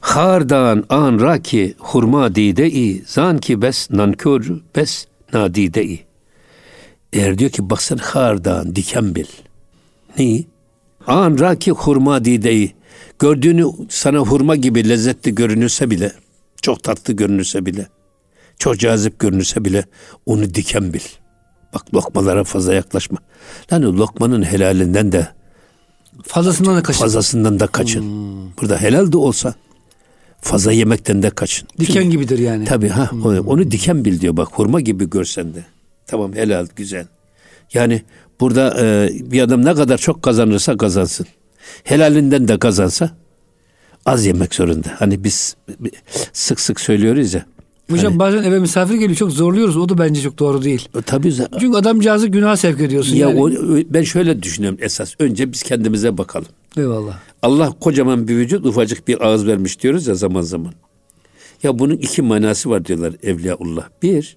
[0.00, 6.00] Hardan an raki hurma dide i zan ki bes nankör bes nadide i.
[7.12, 9.26] Eğer diyor ki baksana hardan diken bil.
[10.18, 10.46] Neyi?
[11.06, 12.72] An raki hurma dide i.
[13.18, 16.12] Gördüğünü sana hurma gibi lezzetli görünürse bile,
[16.62, 17.86] çok tatlı görünürse bile,
[18.58, 19.84] çok cazip görünürse bile
[20.26, 21.00] onu diken bil.
[21.74, 23.18] Bak lokmalara fazla yaklaşma.
[23.72, 25.28] Lan o lokmanın helalinden de
[26.24, 27.00] Fazlasından da kaçın.
[27.00, 28.04] fazlasından da kaçın.
[28.60, 29.54] Burada helal de olsa
[30.40, 31.68] fazla yemekten de kaçın.
[31.78, 32.64] Diken gibidir yani.
[32.64, 35.64] Tabii ha onu, onu diken bil diyor bak hurma gibi görsen de.
[36.06, 37.06] Tamam helal güzel.
[37.74, 38.02] Yani
[38.40, 41.26] burada e, bir adam ne kadar çok kazanırsa kazansın.
[41.84, 43.10] Helalinden de kazansa
[44.06, 44.88] az yemek zorunda.
[44.98, 45.56] Hani biz
[46.32, 47.46] sık sık söylüyoruz ya.
[47.90, 49.76] Hocam Hani- bazen eve misafir geliyor çok zorluyoruz.
[49.76, 50.88] O da bence çok doğru değil.
[50.98, 53.14] E, Tabii za- Çünkü adamcağızı günah sevk ediyorsun.
[53.16, 53.40] ya yani.
[53.40, 53.50] o,
[53.94, 55.14] ben şöyle düşünüyorum esas.
[55.18, 56.48] Önce biz kendimize bakalım.
[56.76, 57.18] Eyvallah.
[57.42, 60.72] Allah kocaman bir vücut ufacık bir ağız vermiş diyoruz ya zaman zaman.
[61.62, 63.88] Ya bunun iki manası var diyorlar Evliyaullah.
[64.02, 64.36] Bir,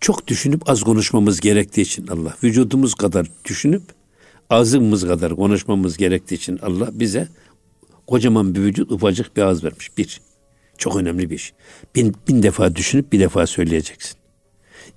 [0.00, 2.34] çok düşünüp az konuşmamız gerektiği için Allah.
[2.44, 3.82] Vücudumuz kadar düşünüp
[4.50, 7.28] ağzımız kadar konuşmamız gerektiği için Allah bize
[8.06, 9.98] kocaman bir vücut ufacık bir ağız vermiş.
[9.98, 10.20] Bir,
[10.78, 11.52] çok önemli bir iş.
[11.94, 14.16] Bin, bin defa düşünüp bir defa söyleyeceksin.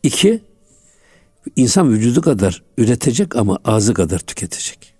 [0.03, 0.41] İki,
[1.55, 4.93] insan vücudu kadar üretecek ama ağzı kadar tüketecek.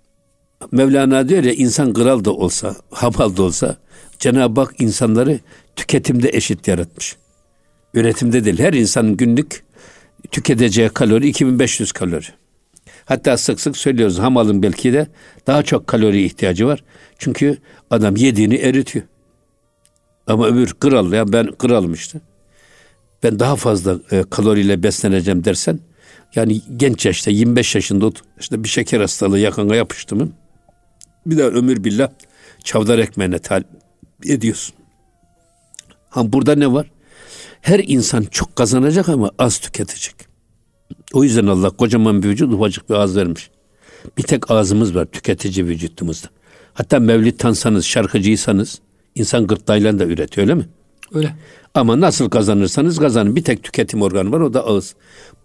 [0.72, 3.76] Mevlana diyor ya insan kral da olsa, hamal da olsa
[4.18, 5.40] Cenab-ı Hak insanları
[5.76, 7.16] tüketimde eşit yaratmış.
[7.94, 8.58] Üretimde değil.
[8.58, 9.64] Her insanın günlük
[10.30, 12.26] tüketeceği kalori 2500 kalori.
[13.04, 15.06] Hatta sık sık söylüyoruz hamalın belki de
[15.46, 16.84] daha çok kalori ihtiyacı var.
[17.18, 17.58] Çünkü
[17.90, 19.04] adam yediğini eritiyor.
[20.26, 22.20] Ama öbür kral ya ben kralım işte.
[23.22, 25.80] Ben daha fazla e, kaloriyle besleneceğim dersen
[26.34, 30.32] yani genç yaşta 25 yaşında işte bir şeker hastalığı yakına yapıştı mı
[31.26, 32.08] bir daha ömür billah
[32.64, 33.66] çavdar ekmeğine talip
[34.24, 34.74] ediyorsun.
[36.10, 36.90] Ha burada ne var?
[37.60, 40.33] Her insan çok kazanacak ama az tüketecek.
[41.12, 43.50] O yüzden Allah kocaman bir vücut ufacık bir ağız vermiş.
[44.18, 46.28] Bir tek ağzımız var tüketici vücudumuzda.
[46.74, 48.80] Hatta mevlid tansanız, şarkıcıysanız
[49.14, 50.68] insan gırtlağıyla da üretiyor öyle mi?
[51.14, 51.36] Öyle.
[51.74, 53.36] Ama nasıl kazanırsanız kazanın.
[53.36, 54.94] Bir tek tüketim organı var o da ağız.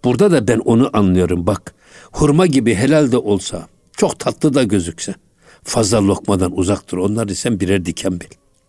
[0.03, 1.73] Burada da ben onu anlıyorum bak.
[2.11, 5.15] Hurma gibi helal de olsa, çok tatlı da gözükse
[5.63, 6.97] fazla lokmadan uzak dur.
[6.97, 8.27] Onlar sen birer diken bil.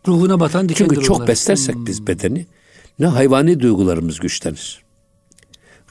[0.09, 1.29] Ruhuna batan dikendir Çünkü çok onlar.
[1.29, 2.47] beslersek biz bedeni
[2.99, 4.83] ne hayvani duygularımız güçlenir.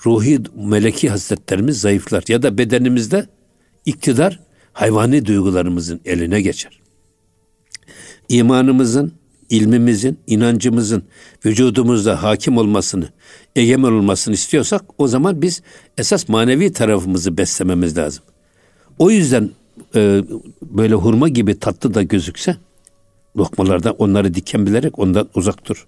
[0.06, 3.28] Ruhi meleki hasletlerimiz zayıflar ya da bedenimizde
[3.86, 4.40] iktidar
[4.74, 6.80] hayvani duygularımızın eline geçer.
[8.30, 9.14] İmanımızın,
[9.50, 11.04] ilmimizin, inancımızın
[11.46, 13.10] vücudumuzda hakim olmasını,
[13.56, 15.62] egemen olmasını istiyorsak o zaman biz
[15.98, 18.24] esas manevi tarafımızı beslememiz lazım.
[19.00, 19.50] O yüzden
[19.96, 20.24] e,
[20.62, 22.58] böyle hurma gibi tatlı da gözükse
[23.38, 25.88] lokmalarda onları diken bilerek ondan uzak dur.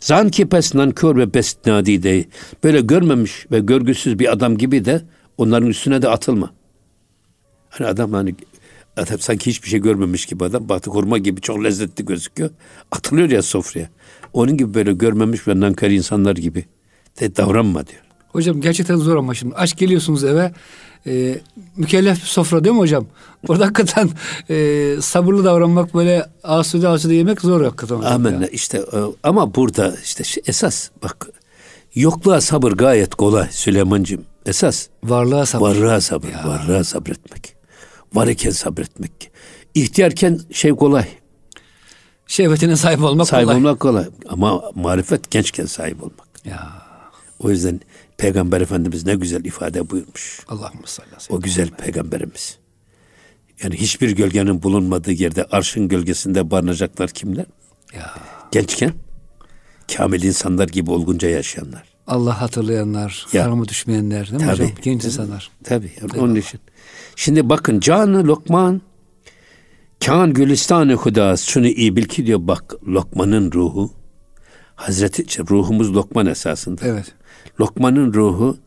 [0.00, 2.24] Zan ki pes nankör ve bes nadide.
[2.64, 5.02] Böyle görmemiş ve görgüsüz bir adam gibi de
[5.38, 6.54] onların üstüne de atılma.
[7.68, 8.34] Hani adam hani
[8.96, 12.50] adam sanki hiçbir şey görmemiş gibi adam batı hurma gibi çok lezzetli gözüküyor.
[12.92, 13.90] Atılıyor ya sofraya.
[14.32, 16.64] Onun gibi böyle görmemiş ve nankör insanlar gibi
[17.20, 18.05] de davranma diyor.
[18.36, 20.52] Hocam gerçekten zor ama şimdi aç geliyorsunuz eve
[21.06, 21.38] e,
[21.76, 23.06] mükellef bir sofra değil mi hocam?
[23.48, 24.10] Orada hakikaten
[24.50, 27.96] e, sabırlı davranmak böyle asude asude yemek zor hakikaten.
[27.96, 28.48] hocam Amenna ya.
[28.48, 31.28] işte e, ama burada işte şu- esas bak
[31.94, 34.24] yokluğa sabır gayet kolay Süleyman'cığım.
[34.46, 35.68] Esas Varlığa sabır.
[35.68, 37.56] varlığa sabır, varlığa sabretmek.
[38.14, 39.30] Var iken sabretmek.
[39.74, 41.04] İhtiyarken şey kolay,
[42.26, 43.56] Şehvetine sahip olmak sahip kolay.
[43.56, 44.04] olmak kolay.
[44.28, 46.26] Ama marifet gençken sahip olmak.
[46.44, 46.72] Ya
[47.38, 47.80] O yüzden
[48.18, 50.40] Peygamber Efendimiz ne güzel ifade buyurmuş.
[50.48, 52.58] Allahümme aleyhi ve O güzel peygamberimiz.
[53.62, 57.46] Yani hiçbir gölgenin bulunmadığı yerde arşın gölgesinde barınacaklar kimler?
[57.94, 58.14] Ya.
[58.52, 58.92] Gençken
[59.96, 61.82] kamil insanlar gibi olgunca yaşayanlar.
[62.06, 63.44] Allah hatırlayanlar, Ya.
[63.44, 64.52] harama düşmeyenler değil mi Tabii.
[64.52, 64.70] hocam?
[64.82, 65.50] Genç insanlar.
[65.64, 65.90] Tabii.
[66.00, 66.60] yani onun için.
[67.16, 68.82] Şimdi bakın canı Lokman
[70.06, 73.90] kan gülistanı hudas şunu iyi bil ki diyor bak Lokman'ın ruhu
[74.74, 76.80] Hazreti ruhumuz Lokman esasında.
[76.86, 77.14] Evet.
[77.60, 78.58] Lokman'ın ruhu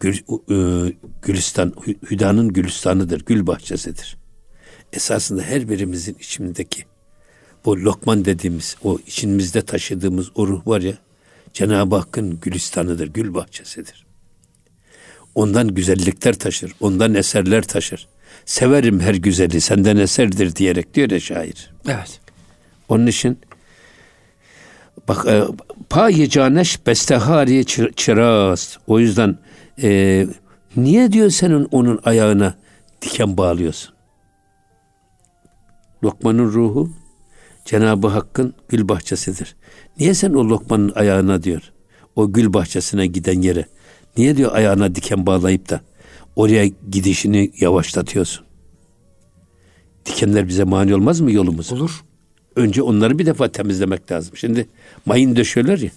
[0.00, 0.14] gül,
[0.50, 0.92] e,
[1.22, 4.16] Gülistan, Hü- Hüda'nın gülistanıdır, gül bahçesidir.
[4.92, 6.84] Esasında her birimizin içindeki
[7.64, 10.94] bu Lokman dediğimiz, o içimizde taşıdığımız o ruh var ya,
[11.52, 14.06] Cenab-ı Hakk'ın gülistanıdır, gül bahçesidir.
[15.34, 18.08] Ondan güzellikler taşır, ondan eserler taşır.
[18.44, 21.70] Severim her güzeli, senden eserdir diyerek diyor ya şair.
[21.88, 22.20] Evet.
[22.88, 23.38] Onun için
[25.08, 25.44] bak e,
[25.90, 27.64] paye caneş bestehari
[27.96, 28.78] çıraz.
[28.86, 29.38] O yüzden
[29.82, 30.26] e,
[30.76, 32.54] niye diyor senin onun ayağına
[33.02, 33.94] diken bağlıyorsun?
[36.04, 36.90] Lokmanın ruhu
[37.64, 39.56] Cenab-ı Hakk'ın gül bahçesidir.
[39.98, 41.72] Niye sen o Lokmanın ayağına diyor,
[42.16, 43.66] o gül bahçesine giden yere,
[44.16, 45.80] niye diyor ayağına diken bağlayıp da
[46.36, 48.44] oraya gidişini yavaşlatıyorsun?
[50.06, 51.72] Dikenler bize mani olmaz mı yolumuz?
[51.72, 52.04] Olur.
[52.56, 54.36] Önce onları bir defa temizlemek lazım.
[54.36, 54.68] Şimdi
[55.06, 55.90] mayın döşüyorlar ya.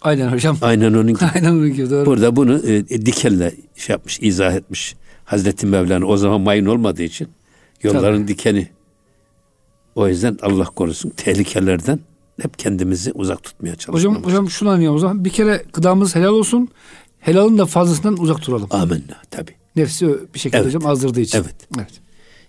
[0.00, 0.58] Aynen hocam.
[0.62, 1.24] Aynen onun gibi.
[1.34, 2.06] Aynen onun gibi doğru.
[2.06, 4.96] Burada bunu e, e, dikenle şey yapmış, izah etmiş.
[5.24, 7.28] Hazreti Mevlana o zaman mayın olmadığı için
[7.82, 8.28] yolların Tabii.
[8.28, 8.68] dikeni.
[9.94, 12.00] O yüzden Allah korusun tehlikelerden
[12.42, 14.18] hep kendimizi uzak tutmaya çalışmamız.
[14.18, 15.24] Hocam, hocam şunu anlayalım o zaman.
[15.24, 16.68] Bir kere gıdamız helal olsun.
[17.20, 18.68] Helalın da fazlasından uzak duralım.
[18.70, 19.50] Amenna tabi.
[19.76, 20.66] Nefsi bir şekilde evet.
[20.66, 21.38] hocam azdırdığı için.
[21.38, 21.54] Evet.
[21.78, 22.05] evet.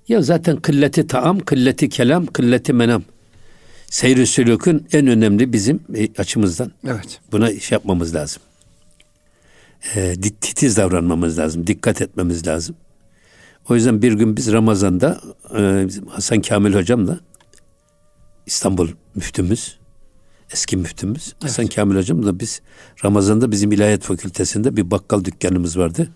[0.08, 3.04] Ya zaten kılleti taam, kılleti kelam, kılleti menam.
[3.89, 6.72] Seyri sülükün en önemli bizim e, açımızdan.
[6.88, 7.20] Evet.
[7.32, 8.41] Buna iş yapmamız lazım.
[9.96, 11.67] E, titiz davranmamız lazım.
[11.67, 12.76] Dikkat etmemiz lazım.
[13.70, 15.22] O yüzden bir gün biz Ramazan'da
[15.58, 17.20] e, bizim Hasan Kamil hocamla
[18.46, 19.78] İstanbul müftümüz,
[20.54, 21.43] eski müftümüz evet.
[21.43, 22.62] Hasan Kamil hocamla biz
[23.06, 26.10] Ramazan'da bizim ilahiyat fakültesinde bir bakkal dükkanımız vardı.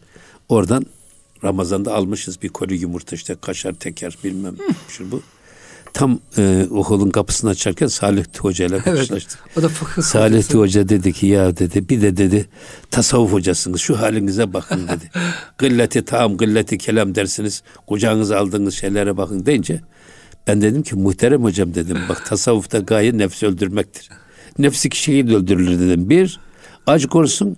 [0.50, 0.86] Oradan
[1.44, 4.56] Ramazan'da almışız bir koli yumurta işte kaşar teker bilmem
[4.88, 5.22] şu bu.
[5.94, 9.40] Tam e, okulun kapısını açarken Salih Hoca ile karşılaştık.
[9.46, 10.54] Evet, o da fıkıh Salih.
[10.54, 12.50] Hoca dedi ki ya dedi bir de dedi
[12.92, 15.12] tasavvuf hocasınız şu halinize bakın dedi.
[15.58, 19.82] gılleti tam gılleti kelam dersiniz kucağınıza aldığınız şeylere bakın deyince
[20.48, 24.10] ben dedim ki muhterem hocam dedim bak tasavvufta gaye nefsi öldürmektir.
[24.60, 26.10] Nefsi kişiyi öldürülür dedim.
[26.10, 26.40] Bir
[26.88, 27.58] acı korusun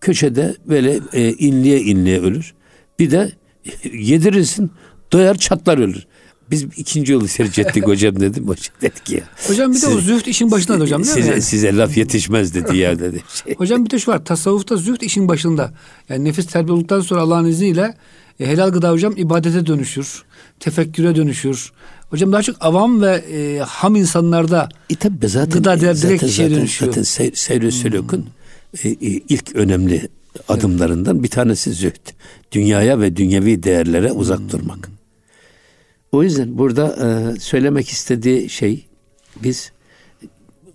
[0.00, 2.54] köşede böyle e, inliye inliye ölür.
[2.98, 3.32] Bir de
[3.92, 4.70] yedirirsin
[5.12, 6.06] doyar çatlar ölür.
[6.50, 8.48] Biz ikinci yolu tercih ettik hocam dedim.
[8.48, 9.22] Hocam dedi ki ya.
[9.48, 11.32] Hocam bir de o zühd işin başında hocam değil size, mi?
[11.32, 11.42] Yani?
[11.42, 13.22] Size laf yetişmez dedi ya dedi.
[13.44, 13.54] Şey.
[13.58, 15.72] Hocam bir de şu var tasavvufta zühd işin başında.
[16.08, 17.94] Yani nefis terbiye olduktan sonra Allah'ın izniyle
[18.40, 20.22] e, helal gıda hocam ibadete dönüşür.
[20.60, 21.72] Tefekküre dönüşür.
[22.10, 26.48] Hocam daha çok avam ve e, ham insanlarda e, tabi zaten, gıda direkt zaten, kişiye
[26.48, 26.92] zaten, dönüşüyor.
[26.92, 28.26] Zaten seyr, seyr sülükün hmm.
[28.84, 30.08] e, e, ilk önemli
[30.48, 32.12] adımlarından bir tanesi zühd.
[32.52, 34.50] Dünyaya ve dünyevi değerlere uzak hmm.
[34.50, 34.88] durmak.
[36.12, 38.86] O yüzden burada e, söylemek istediği şey
[39.42, 39.72] biz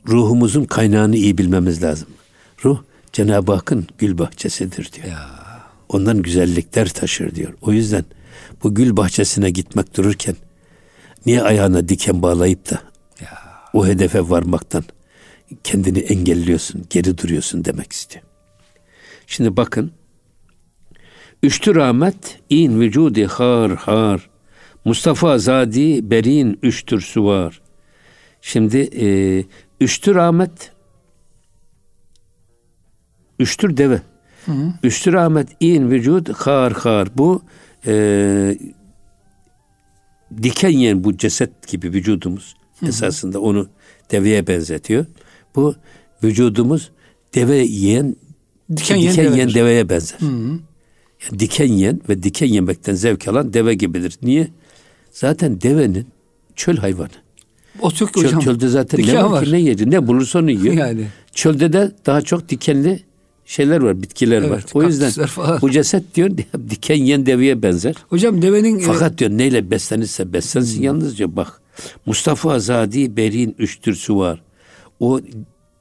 [0.07, 2.07] ruhumuzun kaynağını iyi bilmemiz lazım.
[2.65, 5.07] Ruh Cenab-ı Hakk'ın gül bahçesidir diyor.
[5.07, 5.29] Ya.
[5.89, 7.53] Ondan güzellikler taşır diyor.
[7.61, 8.05] O yüzden
[8.63, 10.35] bu gül bahçesine gitmek dururken
[11.25, 12.81] niye ayağına diken bağlayıp da
[13.21, 13.39] ya.
[13.73, 14.83] o hedefe varmaktan
[15.63, 18.25] kendini engelliyorsun, geri duruyorsun demek istiyor.
[19.27, 19.91] Şimdi bakın.
[21.43, 24.29] Üçtü rahmet in vücudi har har.
[24.85, 27.61] Mustafa Zadi berin üçtür suvar.
[28.41, 29.07] Şimdi e,
[29.79, 30.71] üçtü rahmet
[33.39, 34.01] üçtür deve.
[34.45, 34.73] Hı hı.
[34.83, 37.17] Üçtü rahmet in vücud har har.
[37.17, 37.41] Bu
[37.85, 38.57] e,
[40.43, 42.89] diken yiyen bu ceset gibi vücudumuz hı hı.
[42.89, 43.67] esasında onu
[44.11, 45.05] deveye benzetiyor.
[45.55, 45.75] Bu
[46.23, 46.91] vücudumuz
[47.35, 48.15] deve yiyen
[48.71, 50.19] diken, diken yiyen, yiyen deveye benzer.
[50.19, 50.59] Hı hı.
[51.23, 54.17] Yani diken yiyen ve diken yemekten zevk alan deve gibidir.
[54.21, 54.47] Niye?
[55.11, 56.07] Zaten devenin
[56.55, 57.09] çöl hayvanı.
[57.81, 58.39] O çok Çöl, hocam.
[58.39, 60.73] Çölde zaten diken ne var ki ne yedi ne bulursa onu yiyor.
[60.73, 61.07] Yani.
[61.33, 63.03] Çölde de daha çok dikenli
[63.45, 64.65] şeyler var, bitkiler evet, var.
[64.73, 65.61] O yüzden falan.
[65.61, 66.31] bu ceset diyor
[66.69, 67.95] diken yiyen deveye benzer.
[68.09, 70.83] Hocam devenin e, fakat diyor neyle beslenirse beslensin hmm.
[70.83, 71.61] yalnızca bak.
[72.05, 74.41] Mustafa Azadi Berin üçtürsü var.
[74.99, 75.19] O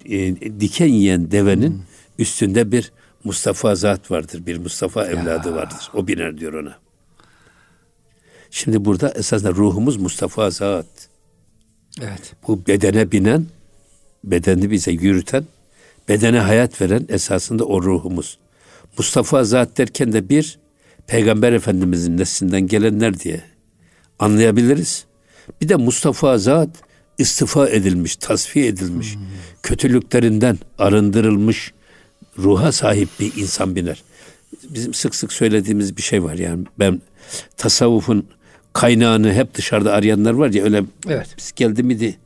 [0.05, 1.81] e, diken yiyen devenin hmm.
[2.19, 2.93] Üstünde bir
[3.25, 4.47] Mustafa zat vardır.
[4.47, 5.55] Bir Mustafa evladı ya.
[5.55, 5.91] vardır.
[5.95, 6.77] O biner diyor ona.
[8.51, 11.09] Şimdi burada esasında ruhumuz Mustafa zat.
[12.01, 12.35] Evet.
[12.49, 13.47] Bu bedene binen,
[14.25, 15.45] bedeni bize yürüten,
[16.09, 18.39] bedene hayat veren esasında o ruhumuz.
[18.99, 20.59] Mustafa zat derken de bir
[21.07, 23.41] Peygamber Efendimizin neslinden gelenler diye
[24.19, 25.05] anlayabiliriz.
[25.61, 26.69] Bir de Mustafa zat
[27.19, 29.23] istifa edilmiş, tasfiye edilmiş, hmm.
[29.63, 31.73] kötülüklerinden arındırılmış
[32.39, 34.03] ruha sahip bir insan biner.
[34.69, 37.03] Bizim sık sık söylediğimiz bir şey var yani ben
[37.57, 38.27] tasavvufun
[38.73, 41.35] kaynağını hep dışarıda arayanlar var ya öyle evet.
[41.39, 42.17] biz geldi miydi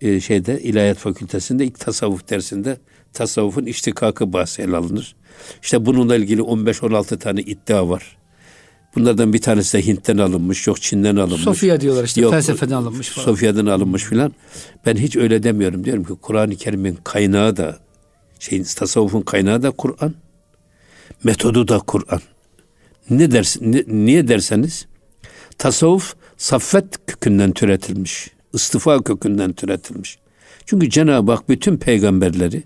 [0.00, 2.76] e, şeyde ilahiyat fakültesinde ilk tasavvuf dersinde
[3.12, 5.14] tasavvufun iştikakı bahsi ele alınır.
[5.62, 8.16] İşte bununla ilgili 15-16 tane iddia var.
[8.96, 11.42] Bunlardan bir tanesi de Hint'ten alınmış, yok Çin'den alınmış.
[11.42, 13.24] Sofya diyorlar işte yok, felsefeden alınmış falan.
[13.24, 14.32] Sofya'dan alınmış filan.
[14.86, 15.84] Ben hiç öyle demiyorum.
[15.84, 17.78] Diyorum ki Kur'an-ı Kerim'in kaynağı da
[18.42, 20.14] şeyin tasavvufun kaynağı da Kur'an.
[21.24, 22.20] Metodu da Kur'an.
[23.10, 24.86] Ne dersin ne, niye derseniz
[25.58, 28.30] Tasavvuf saffet kökünden türetilmiş.
[28.52, 30.18] istifa kökünden türetilmiş.
[30.66, 32.62] Çünkü Cenab-ı Hak bütün peygamberleri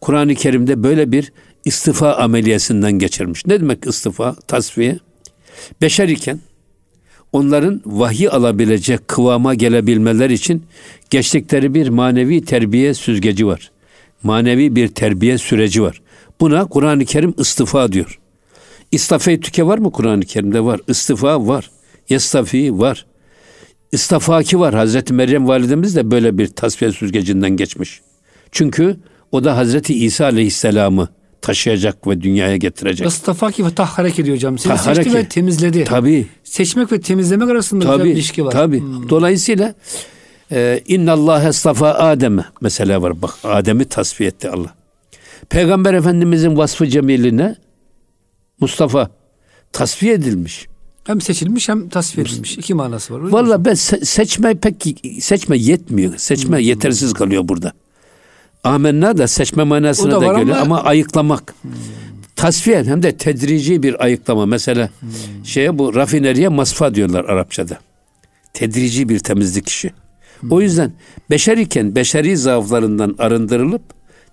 [0.00, 1.32] Kur'an-ı Kerim'de böyle bir
[1.64, 3.46] istifa ameliyesinden geçirmiş.
[3.46, 4.34] Ne demek istifa?
[4.34, 4.98] Tasfiye.
[5.82, 6.40] Beşer iken
[7.32, 10.64] onların vahiy alabilecek kıvama gelebilmeler için
[11.10, 13.70] geçtikleri bir manevi terbiye süzgeci var.
[14.22, 16.02] Manevi bir terbiye süreci var.
[16.40, 18.18] Buna Kur'an-ı Kerim istifa diyor.
[18.92, 20.64] İstafey tüke var mı Kur'an-ı Kerim'de?
[20.64, 20.80] Var.
[20.88, 21.70] İstifa var.
[22.08, 23.06] Yestafi var.
[23.92, 24.74] İstafaki var.
[24.74, 28.00] Hazreti Meryem validemiz de böyle bir tasfiye süzgecinden geçmiş.
[28.52, 28.96] Çünkü
[29.32, 31.08] o da Hazreti İsa Aleyhisselam'ı
[31.42, 33.06] taşıyacak ve dünyaya getirecek.
[33.06, 34.58] Istafaki ve tahharek ediyor hocam.
[34.58, 35.84] Seni Tahharek seçti ve temizledi.
[35.84, 36.26] Tabii.
[36.44, 38.10] Seçmek ve temizlemek arasında güzel bir Tabii.
[38.10, 38.50] ilişki var.
[38.50, 38.80] Tabii.
[38.80, 39.08] Hmm.
[39.08, 39.74] Dolayısıyla
[40.86, 43.22] inna Allah estafa Adem'e mesela var.
[43.22, 44.74] Bak Adem'i tasfiye etti Allah.
[45.48, 47.56] Peygamber Efendimizin vasfı cemiline
[48.60, 49.10] Mustafa
[49.72, 50.66] tasfiye edilmiş.
[51.04, 52.58] Hem seçilmiş hem tasfiye edilmiş.
[52.58, 53.20] İki manası var.
[53.20, 56.16] Vallahi ben se- seçme pek seçme yetmiyor.
[56.16, 56.64] Seçme Hmm.
[56.64, 57.72] yetersiz kalıyor burada.
[58.64, 61.54] Amenna da seçme O manasına da da geliyor ama- ama, ayıklamak.
[62.36, 64.46] Tasfiye hem de tedrici bir ayıklama.
[64.46, 64.90] Mesela
[65.44, 67.78] şeye bu rafineriye masfa diyorlar Arapçada.
[68.52, 69.92] Tedrici bir temizlik işi.
[70.50, 70.92] O yüzden
[71.30, 73.82] beşer iken beşeri zaaflarından arındırılıp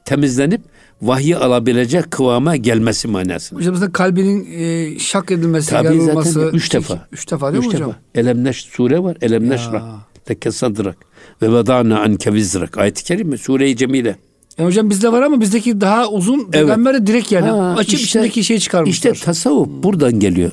[0.05, 0.61] temizlenip
[1.01, 3.59] vahyi alabilecek kıvama gelmesi manasında.
[3.59, 6.49] Hocam mesela kalbinin e, şak edilmesi, Tabii yer zaten olması.
[6.53, 7.07] üç defa.
[7.11, 7.89] Üç defa değil Üç mi hocam?
[7.89, 7.99] defa.
[8.15, 9.17] Elem neş sure var.
[9.21, 9.49] Elem Ya.
[9.49, 9.83] neşrah.
[10.29, 10.97] Leke sadrak.
[11.41, 12.77] Ve vedana anke vizrak.
[12.77, 13.37] Ayet-i kerime.
[13.37, 14.07] Sure-i cemile.
[14.07, 14.17] Yani
[14.57, 18.43] E hocam bizde var ama bizdeki daha uzun peygamber direkt yani Ha, açıp işte- içindeki
[18.43, 19.11] şeyi çıkarmışlar.
[19.13, 20.51] İşte tasavvuf buradan geliyor.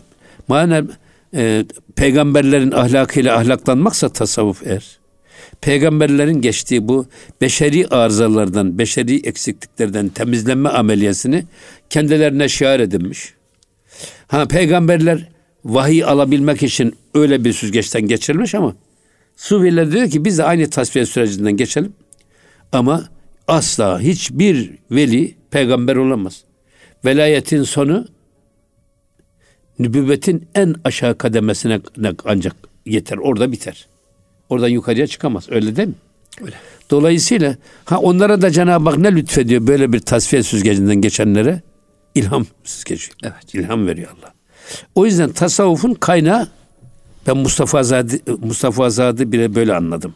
[0.48, 0.88] Manen
[1.34, 1.64] e,
[1.96, 4.98] peygamberlerin ahlakıyla ahlaklanmaksa tasavvuf er.
[5.64, 7.07] Peygamberlerin geçtiği bu
[7.40, 11.44] beşeri arızalardan, beşeri eksikliklerden temizlenme ameliyesini
[11.90, 13.35] kendilerine şiar edinmiş.
[14.27, 15.29] Ha peygamberler
[15.64, 18.77] vahiy alabilmek için öyle bir süzgeçten geçirilmiş ama
[19.37, 21.92] Sufiler diyor ki biz de aynı tasfiye sürecinden geçelim.
[22.72, 23.09] Ama
[23.48, 26.44] asla hiçbir veli peygamber olamaz.
[27.05, 28.07] Velayetin sonu
[29.79, 31.81] nübüvvetin en aşağı kademesine
[32.24, 33.16] ancak yeter.
[33.16, 33.87] Orada biter.
[34.54, 35.46] Oradan yukarıya çıkamaz.
[35.50, 35.94] Öyle değil mi?
[36.42, 36.54] Öyle.
[36.90, 41.62] Dolayısıyla ha onlara da Cenab-ı Hak ne lütfediyor böyle bir tasfiye süzgecinden geçenlere?
[42.14, 43.08] İlham süzgeci.
[43.22, 43.54] Evet.
[43.54, 44.32] İlham veriyor Allah.
[44.94, 46.48] O yüzden tasavvufun kaynağı
[47.26, 50.14] ben Mustafa Azadi, Mustafa Azadi bile böyle anladım.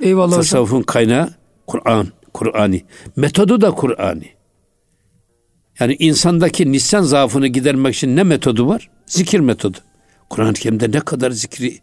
[0.00, 0.40] Eyvallah hocam.
[0.40, 1.30] Tasavvufun kaynağı
[1.66, 2.84] Kur'an, Kur'ani.
[3.16, 4.28] Metodu da Kur'ani.
[5.80, 8.90] Yani insandaki nisyan zaafını gidermek için ne metodu var?
[9.06, 9.78] Zikir metodu.
[10.30, 11.78] Kur'an-ı Kerim'de ne kadar zikri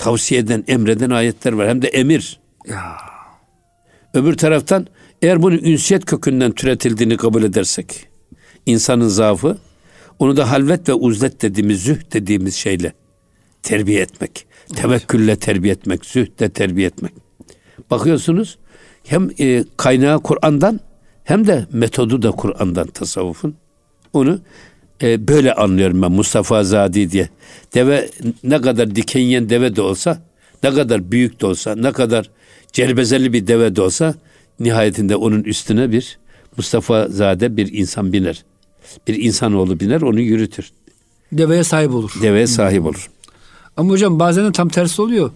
[0.00, 1.68] tavsiye eden, emreden ayetler var.
[1.68, 2.40] Hem de emir.
[2.68, 2.96] Ya.
[4.14, 4.86] Öbür taraftan
[5.22, 8.08] eğer bunun ünsiyet kökünden türetildiğini kabul edersek
[8.66, 9.58] insanın zaafı
[10.18, 12.92] onu da halvet ve uzlet dediğimiz züh dediğimiz şeyle
[13.62, 14.46] terbiye etmek.
[14.76, 17.12] Tevekkülle terbiye etmek, zühdle terbiye etmek.
[17.90, 18.58] Bakıyorsunuz
[19.04, 20.80] hem e, kaynağı Kur'an'dan
[21.24, 23.54] hem de metodu da Kur'an'dan tasavvufun.
[24.12, 24.40] Onu
[25.02, 27.28] e, böyle anlıyorum ben Mustafa Zadi diye.
[27.74, 28.10] Deve
[28.44, 30.22] ne kadar dikenyen deve de olsa,
[30.62, 32.30] ne kadar büyük de olsa, ne kadar
[32.72, 34.14] celbezeli bir deve de olsa
[34.60, 36.18] nihayetinde onun üstüne bir
[36.56, 38.44] Mustafa Zade bir insan biner.
[39.08, 40.70] Bir insanoğlu biner onu yürütür.
[41.32, 42.12] Deveye sahip olur.
[42.22, 43.10] Deveye sahip olur.
[43.76, 45.30] Ama hocam bazen de tam tersi oluyor.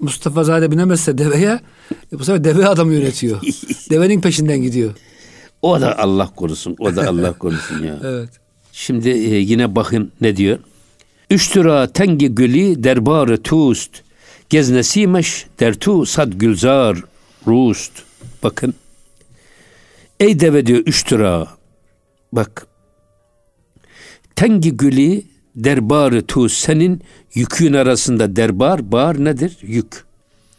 [0.00, 1.60] Mustafa Zade binemezse deveye
[2.12, 3.40] e bu sefer deve adamı yönetiyor.
[3.90, 4.92] Devenin peşinden gidiyor.
[5.62, 6.76] O da Allah korusun.
[6.78, 7.98] O da Allah korusun ya.
[8.04, 8.41] Evet.
[8.72, 10.58] Şimdi e, yine bakın ne diyor.
[11.30, 13.90] Üştüra tengi gülü derbarı tust.
[14.48, 16.98] Geznesimeş dertu sad gülzar
[17.46, 17.92] rust.
[18.42, 18.74] Bakın.
[20.20, 21.48] Ey deve diyor üştüra.
[22.32, 22.66] Bak.
[24.36, 25.22] Tengi gülü
[25.54, 26.52] derbarı tuz.
[26.52, 27.02] Senin
[27.34, 29.56] yükün arasında derbar, bar nedir?
[29.62, 30.04] Yük.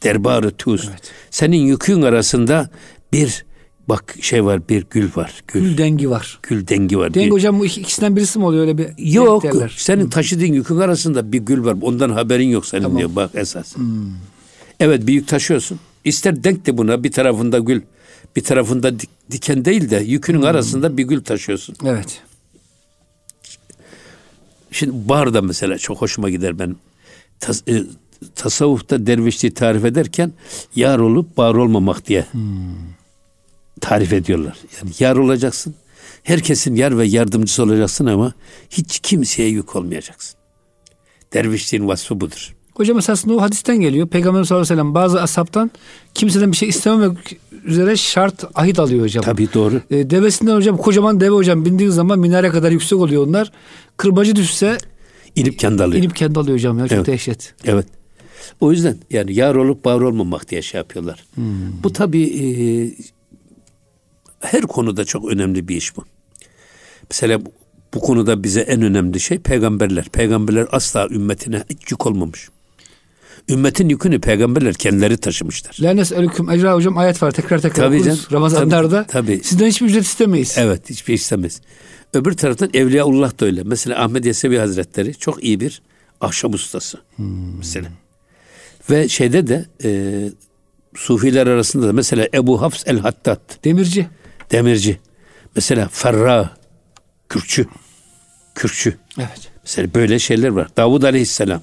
[0.04, 0.90] Derbarı tuz.
[1.32, 2.70] Senin yükün arasında
[3.14, 3.46] bir
[3.90, 5.44] bak şey var bir gül var.
[5.48, 5.62] Gül.
[5.62, 6.40] Gül dengi var.
[6.44, 7.14] Gül dengi var.
[7.14, 9.44] Dengi Bir- hocam bu iki- ikisinden birisi mi oluyor öyle bir Yok.
[9.44, 9.76] derler.
[9.78, 11.76] Senin taşıdığın yükün arasında bir gül var.
[11.82, 13.76] Ondan haberin yok senin diyor bak esas.
[14.80, 15.80] Evet bir yük taşıyorsun.
[16.06, 17.82] İster denk de buna bir tarafında gül,
[18.36, 21.76] bir tarafında dik- diken değil de yükünün arasında bir gül taşıyorsun.
[21.86, 22.22] Evet.
[24.72, 26.76] Şimdi bar da mesela çok hoşuma gider ben.
[27.40, 27.84] Tas, e,
[28.36, 30.32] tasavvufta dervişliği tarif ederken
[30.76, 32.26] yar olup bar olmamak diye
[33.84, 34.58] tarif ediyorlar.
[34.82, 35.76] Yani yar olacaksın.
[36.24, 38.34] Herkesin yar ve yardımcısı olacaksın ama
[38.70, 40.36] hiç kimseye yük olmayacaksın.
[41.34, 42.54] Dervişliğin vasfı budur.
[42.76, 44.08] Hocam esasında o hadisten geliyor.
[44.08, 45.72] Peygamber sallallahu aleyhi ve sellem bazı asaptan
[46.14, 47.18] kimseden bir şey istememek
[47.66, 49.24] üzere şart ahit alıyor hocam.
[49.24, 49.82] Tabii doğru.
[49.92, 53.52] E, devesinden hocam kocaman deve hocam bindiği zaman minare kadar yüksek oluyor onlar.
[53.98, 54.78] Kırbacı düşse
[55.36, 56.04] İnip kendi alıyor.
[56.04, 57.08] inip kendi alıyor hocam ya çok Evet.
[57.08, 57.54] dehşet.
[57.66, 57.86] Evet.
[58.62, 61.26] O yüzden yani yar olup var olmamak diye şey yapıyorlar.
[61.36, 61.44] Hmm.
[61.84, 62.46] Bu tabii e,
[64.44, 66.06] her konuda çok önemli bir iş bu.
[67.10, 67.40] Mesela
[67.94, 70.06] bu, konuda bize en önemli şey peygamberler.
[70.06, 72.50] Peygamberler asla ümmetine hiç yük olmamış.
[73.50, 75.78] Ümmetin yükünü peygamberler kendileri taşımışlar.
[75.80, 78.28] La nes'elüküm ecra hocam ayet var tekrar tekrar tabii okuruz.
[78.30, 79.06] Can, Ramazanlarda.
[79.08, 79.44] Tabii, tabii.
[79.44, 80.56] Sizden hiçbir ücret istemeyiz.
[80.58, 81.62] Evet hiçbir şey istemeyiz.
[82.14, 83.64] Öbür taraftan Evliyaullah da öyle.
[83.64, 85.82] Mesela Ahmet Yesevi Hazretleri çok iyi bir
[86.22, 86.98] ahşap ustası.
[87.16, 87.58] Hmm.
[87.58, 87.88] Mesela.
[88.90, 89.90] Ve şeyde de e,
[90.96, 93.40] Sufiler arasında da mesela Ebu Hafs el Hattat.
[93.64, 94.08] Demirci.
[94.54, 95.00] Demirci.
[95.56, 96.50] Mesela Ferra.
[97.30, 97.68] Kürkçü.
[98.56, 98.98] Kürkçü.
[99.18, 99.52] Evet.
[99.64, 100.68] Mesela böyle şeyler var.
[100.78, 101.62] Davud Aleyhisselam.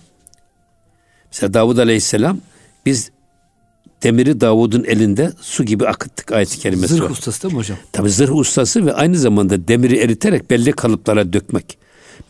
[1.32, 2.40] Mesela Davud Aleyhisselam
[2.86, 3.10] biz
[4.02, 7.10] demiri Davud'un elinde su gibi akıttık ayet-i kerimesi zırh var.
[7.10, 7.78] ustası değil mi hocam?
[7.92, 11.78] Tabii zırh ustası ve aynı zamanda demiri eriterek belli kalıplara dökmek.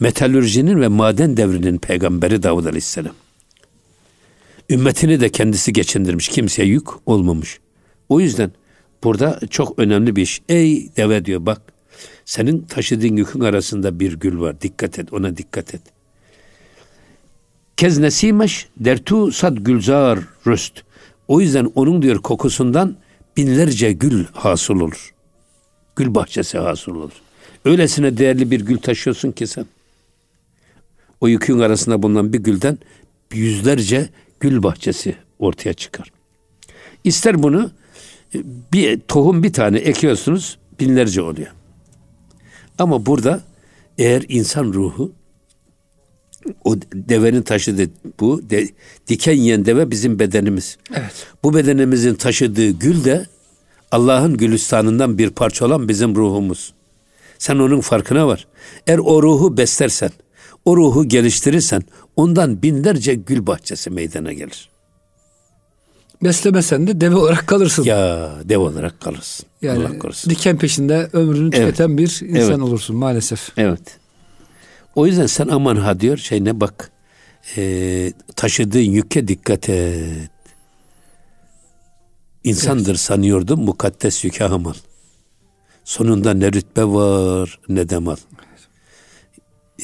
[0.01, 3.15] Metalürjinin ve maden devrinin peygamberi Davud Aleyhisselam.
[4.71, 6.29] Ümmetini de kendisi geçindirmiş.
[6.29, 7.61] Kimseye yük olmamış.
[8.09, 8.53] O yüzden
[9.05, 10.43] burada çok önemli bir iş.
[10.49, 11.63] Ey deve diyor bak
[12.25, 14.61] senin taşıdığın yükün arasında bir gül var.
[14.61, 15.83] Dikkat et ona dikkat et.
[17.77, 20.83] Kez nesimeş dertu sad gülzar röst.
[21.29, 22.97] O yüzden onun diyor kokusundan
[23.37, 25.15] binlerce gül hasıl olur.
[25.97, 27.13] Gül bahçesi hasıl olur.
[27.65, 29.67] Öylesine değerli bir gül taşıyorsun ki sen.
[31.21, 32.79] O yükün arasında bulunan bir gülden
[33.33, 34.09] yüzlerce
[34.41, 36.13] gül bahçesi ortaya çıkar.
[37.05, 37.71] İster bunu
[38.73, 41.49] bir tohum bir tane ekiyorsunuz binlerce oluyor.
[42.79, 43.41] Ama burada
[43.99, 45.13] eğer insan ruhu
[46.65, 48.69] o devenin taşıdığı bu de,
[49.09, 50.79] diken yiyen deve bizim bedenimiz.
[50.95, 51.27] Evet.
[51.43, 53.27] Bu bedenimizin taşıdığı gül de
[53.91, 56.75] Allah'ın gülistanından bir parça olan bizim ruhumuz.
[57.39, 58.47] Sen onun farkına var.
[58.87, 60.11] Eğer o ruhu beslersen,
[60.65, 61.83] o ruhu geliştirirsen
[62.17, 64.71] ondan binlerce gül bahçesi meydana gelir.
[66.23, 67.85] Beslemesen de deve olarak kalırsın.
[67.85, 69.47] Ya deve olarak kalırsın.
[69.63, 70.31] Yani Allah korusun.
[70.31, 71.99] diken peşinde ömrünü tüketen evet.
[71.99, 72.61] bir insan evet.
[72.61, 73.53] olursun maalesef.
[73.57, 73.99] Evet.
[74.95, 76.91] O yüzden sen aman ha diyor şey ne bak
[77.57, 80.31] e, taşıdığın yüke dikkat et.
[82.45, 83.01] İnsandır evet.
[83.01, 84.75] sanıyordum mukaddes yüke hamal.
[85.85, 88.17] Sonunda ne rütbe var ne de mal.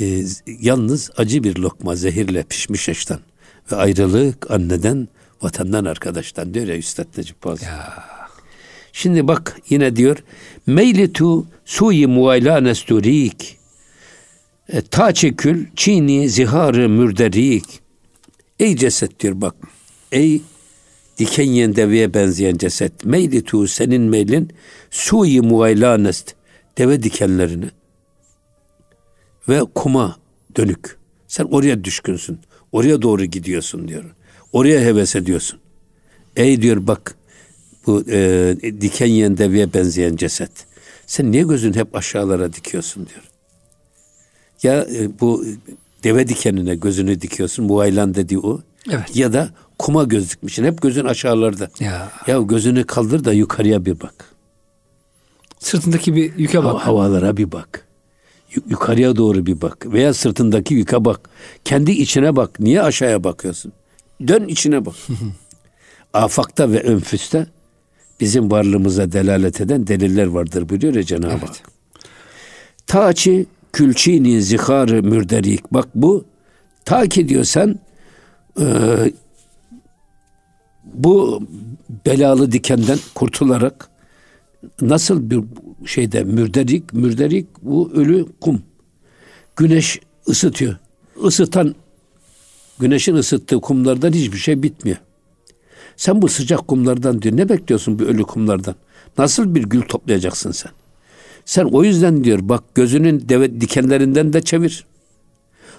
[0.00, 0.24] E,
[0.60, 3.18] yalnız acı bir lokma zehirle pişmiş eşten
[3.72, 5.08] ve ayrılık anneden
[5.42, 7.66] vatandan arkadaştan diyor ya Üstad Necip Fazıl.
[8.92, 10.16] Şimdi bak yine diyor
[10.66, 13.58] meylitu suyi muayla nesturik
[14.68, 17.64] e, ta çekül çini ziharı mürderik
[18.58, 19.54] ey ceset diyor bak
[20.12, 20.42] ey
[21.18, 24.50] diken yiyen deveye benzeyen ceset meylitu senin meylin
[24.90, 26.34] suyi muayla nest
[26.78, 27.70] deve dikenlerini
[29.48, 30.16] ve kuma
[30.56, 30.96] dönük.
[31.28, 32.38] Sen oraya düşkünsün.
[32.72, 34.04] Oraya doğru gidiyorsun diyor.
[34.52, 35.58] Oraya heves ediyorsun.
[36.36, 37.16] Ey diyor bak
[37.86, 40.50] bu e, diken yiyen deveye benzeyen ceset.
[41.06, 43.22] Sen niye gözün hep aşağılara dikiyorsun diyor.
[44.62, 45.44] Ya e, bu
[46.04, 47.68] deve dikenine gözünü dikiyorsun.
[47.68, 48.60] Bu aylan dediği o.
[48.90, 49.16] Evet.
[49.16, 50.64] Ya da kuma göz dikmişsin.
[50.64, 51.70] Hep gözün aşağılarda.
[51.80, 52.12] Ya.
[52.26, 54.14] ya gözünü kaldır da yukarıya bir bak.
[55.58, 56.80] Sırtındaki bir yüke bak.
[56.80, 57.86] Havalara bir bak
[58.70, 61.20] yukarıya doğru bir bak veya sırtındaki yüke bak.
[61.64, 62.60] Kendi içine bak.
[62.60, 63.72] Niye aşağıya bakıyorsun?
[64.28, 64.94] Dön içine bak.
[66.12, 67.46] Afakta ve önfüste
[68.20, 71.42] bizim varlığımıza delalet eden deliller vardır buyuruyor ya Cenab-ı evet.
[71.42, 71.70] Hak.
[72.86, 75.72] Taçi külçini ziharı mürderik.
[75.72, 76.24] Bak bu
[76.84, 77.78] ta ki diyorsan
[78.60, 78.66] e,
[80.84, 81.42] bu
[82.06, 83.88] belalı dikenden kurtularak
[84.80, 85.44] nasıl bir
[85.86, 88.62] şeyde mürderik, mürderik bu ölü kum.
[89.56, 90.76] Güneş ısıtıyor.
[91.24, 91.74] Isıtan
[92.78, 94.98] güneşin ısıttığı kumlardan hiçbir şey bitmiyor.
[95.96, 98.74] Sen bu sıcak kumlardan diyor ne bekliyorsun bu ölü kumlardan?
[99.18, 100.72] Nasıl bir gül toplayacaksın sen?
[101.44, 104.86] Sen o yüzden diyor bak gözünün deve dikenlerinden de çevir.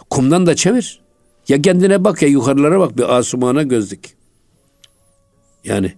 [0.10, 1.00] Kumdan da çevir.
[1.48, 4.18] Ya kendine bak ya yukarılara bak bir asumana gözlük.
[5.64, 5.94] Yani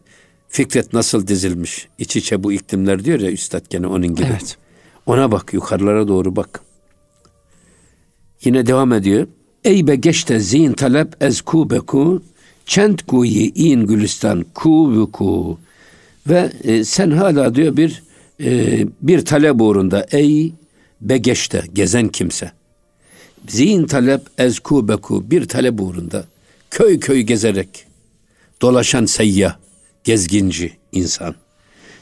[0.50, 4.28] Fikret nasıl dizilmiş iç içe bu iklimler diyor ya üstad gene onun gibi.
[4.32, 4.58] Evet.
[5.06, 6.62] Ona bak yukarılara doğru bak.
[8.44, 9.28] Yine devam ediyor.
[9.64, 12.24] Ey be geçte zin talep ez kubeku
[12.66, 15.60] çent kuyi in gülistan kubuku
[16.30, 18.04] ve e, sen hala diyor bir
[18.44, 20.54] e, bir talep uğrunda ey
[21.02, 22.52] begeşte gezen kimse
[23.48, 26.26] zin talep ez kubeku bir talep uğrunda
[26.72, 27.86] köy köy gezerek
[28.62, 29.56] dolaşan seyyah
[30.04, 31.36] gezginci insan.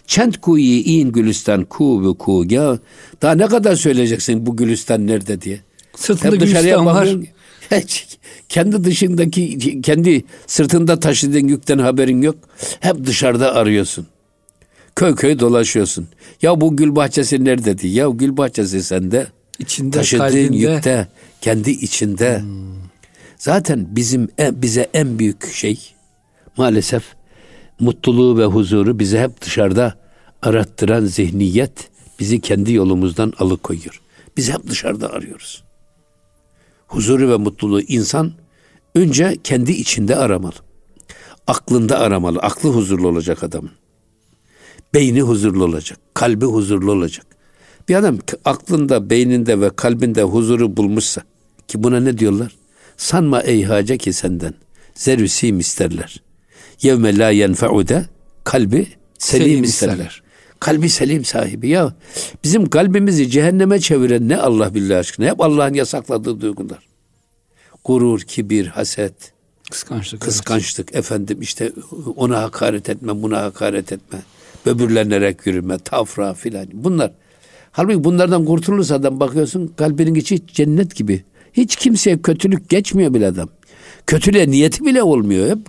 [0.07, 2.79] Çent kuyi in gülistan ku ve ku ya
[3.21, 5.59] daha ne kadar söyleyeceksin bu gülistan nerede diye.
[5.95, 7.09] Sırtında Hep gülistan var.
[8.49, 12.35] Kendi dışındaki kendi sırtında taşıdığın yükten haberin yok.
[12.79, 14.07] Hep dışarıda arıyorsun.
[14.95, 16.07] Köy köy dolaşıyorsun.
[16.41, 19.27] Ya bu gül bahçesi nerede Ya gül bahçesi sende.
[19.59, 20.57] İçinde, Taşıdığın kalbinde.
[20.57, 21.07] yükte,
[21.41, 22.39] kendi içinde.
[22.39, 22.77] Hmm.
[23.37, 25.93] Zaten bizim en, bize en büyük şey
[26.57, 27.03] maalesef
[27.79, 29.93] mutluluğu ve huzuru bize hep dışarıda
[30.41, 31.89] arattıran zihniyet
[32.19, 34.01] bizi kendi yolumuzdan alıkoyuyor.
[34.37, 35.63] Biz hep dışarıda arıyoruz.
[36.87, 38.31] Huzuru ve mutluluğu insan
[38.95, 40.55] önce kendi içinde aramalı.
[41.47, 42.39] Aklında aramalı.
[42.39, 43.71] Aklı huzurlu olacak adamın.
[44.93, 45.99] Beyni huzurlu olacak.
[46.13, 47.25] Kalbi huzurlu olacak.
[47.89, 51.21] Bir adam aklında, beyninde ve kalbinde huzuru bulmuşsa
[51.67, 52.55] ki buna ne diyorlar?
[52.97, 54.53] Sanma ey hace ki senden.
[54.95, 56.23] Zerüsim isterler.
[56.81, 58.05] Yevme la yenfe'ude
[58.43, 60.21] kalbi selim isterler.
[60.59, 61.93] Kalbi selim sahibi ya.
[62.43, 65.25] Bizim kalbimizi cehenneme çeviren ne Allah billahi aşkına.
[65.25, 66.79] Hep Allah'ın yasakladığı duygular.
[67.83, 69.33] Gurur, kibir, haset,
[69.71, 70.99] kıskançlık, kıskançlık evet.
[70.99, 71.71] efendim işte
[72.15, 74.19] ona hakaret etme, buna hakaret etme.
[74.65, 76.67] Böbürlenerek yürüme, tafra filan.
[76.73, 77.11] Bunlar
[77.71, 81.23] Halbuki bunlardan kurtulursa adam bakıyorsun kalbinin içi cennet gibi.
[81.53, 83.49] Hiç kimseye kötülük geçmiyor bile adam.
[84.07, 85.49] Kötülüğe niyeti bile olmuyor.
[85.49, 85.59] Hep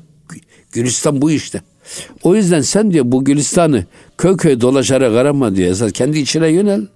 [0.73, 1.63] Gülistan bu işte.
[2.23, 3.85] O yüzden sen diyor bu Gülistan'ı
[4.19, 5.71] köy köy dolaşarak arama diyor.
[5.71, 6.87] Esas kendi içine yönel.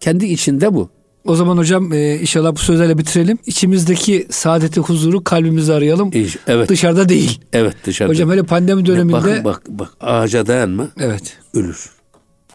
[0.00, 0.90] Kendi içinde bu.
[1.24, 3.38] O zaman hocam e, inşallah bu sözlerle bitirelim.
[3.46, 6.10] İçimizdeki saadeti, huzuru kalbimizi arayalım.
[6.46, 6.68] Evet.
[6.68, 7.40] Dışarıda değil.
[7.52, 8.12] Evet dışarıda.
[8.12, 9.14] Hocam hele pandemi döneminde.
[9.14, 10.88] Bak bak bak ağaca dayanma.
[10.98, 11.36] Evet.
[11.54, 11.90] Ölür.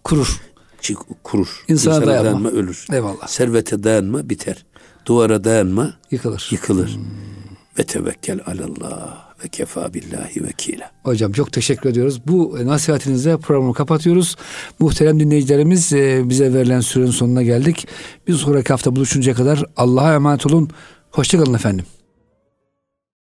[0.04, 0.42] Kurur.
[1.24, 1.64] Kurur.
[1.68, 2.24] İnsana, İnsana dayanma.
[2.26, 2.86] dayanma ölür.
[2.92, 3.28] Eyvallah.
[3.28, 4.66] Servete dayanma biter.
[5.06, 6.48] Duvara dayanma yıkılır.
[6.52, 6.96] Yıkılır.
[6.96, 7.04] Hmm.
[7.80, 10.92] Ve tevekkel alallah ve kefa billahi vekila.
[11.04, 12.22] Hocam çok teşekkür ediyoruz.
[12.28, 14.36] Bu nasihatinizle programı kapatıyoruz.
[14.80, 17.88] Muhterem dinleyicilerimiz e, bize verilen sürenin sonuna geldik.
[18.28, 20.70] Bir sonraki hafta buluşuncaya kadar Allah'a emanet olun.
[21.12, 21.86] Hoşçakalın efendim.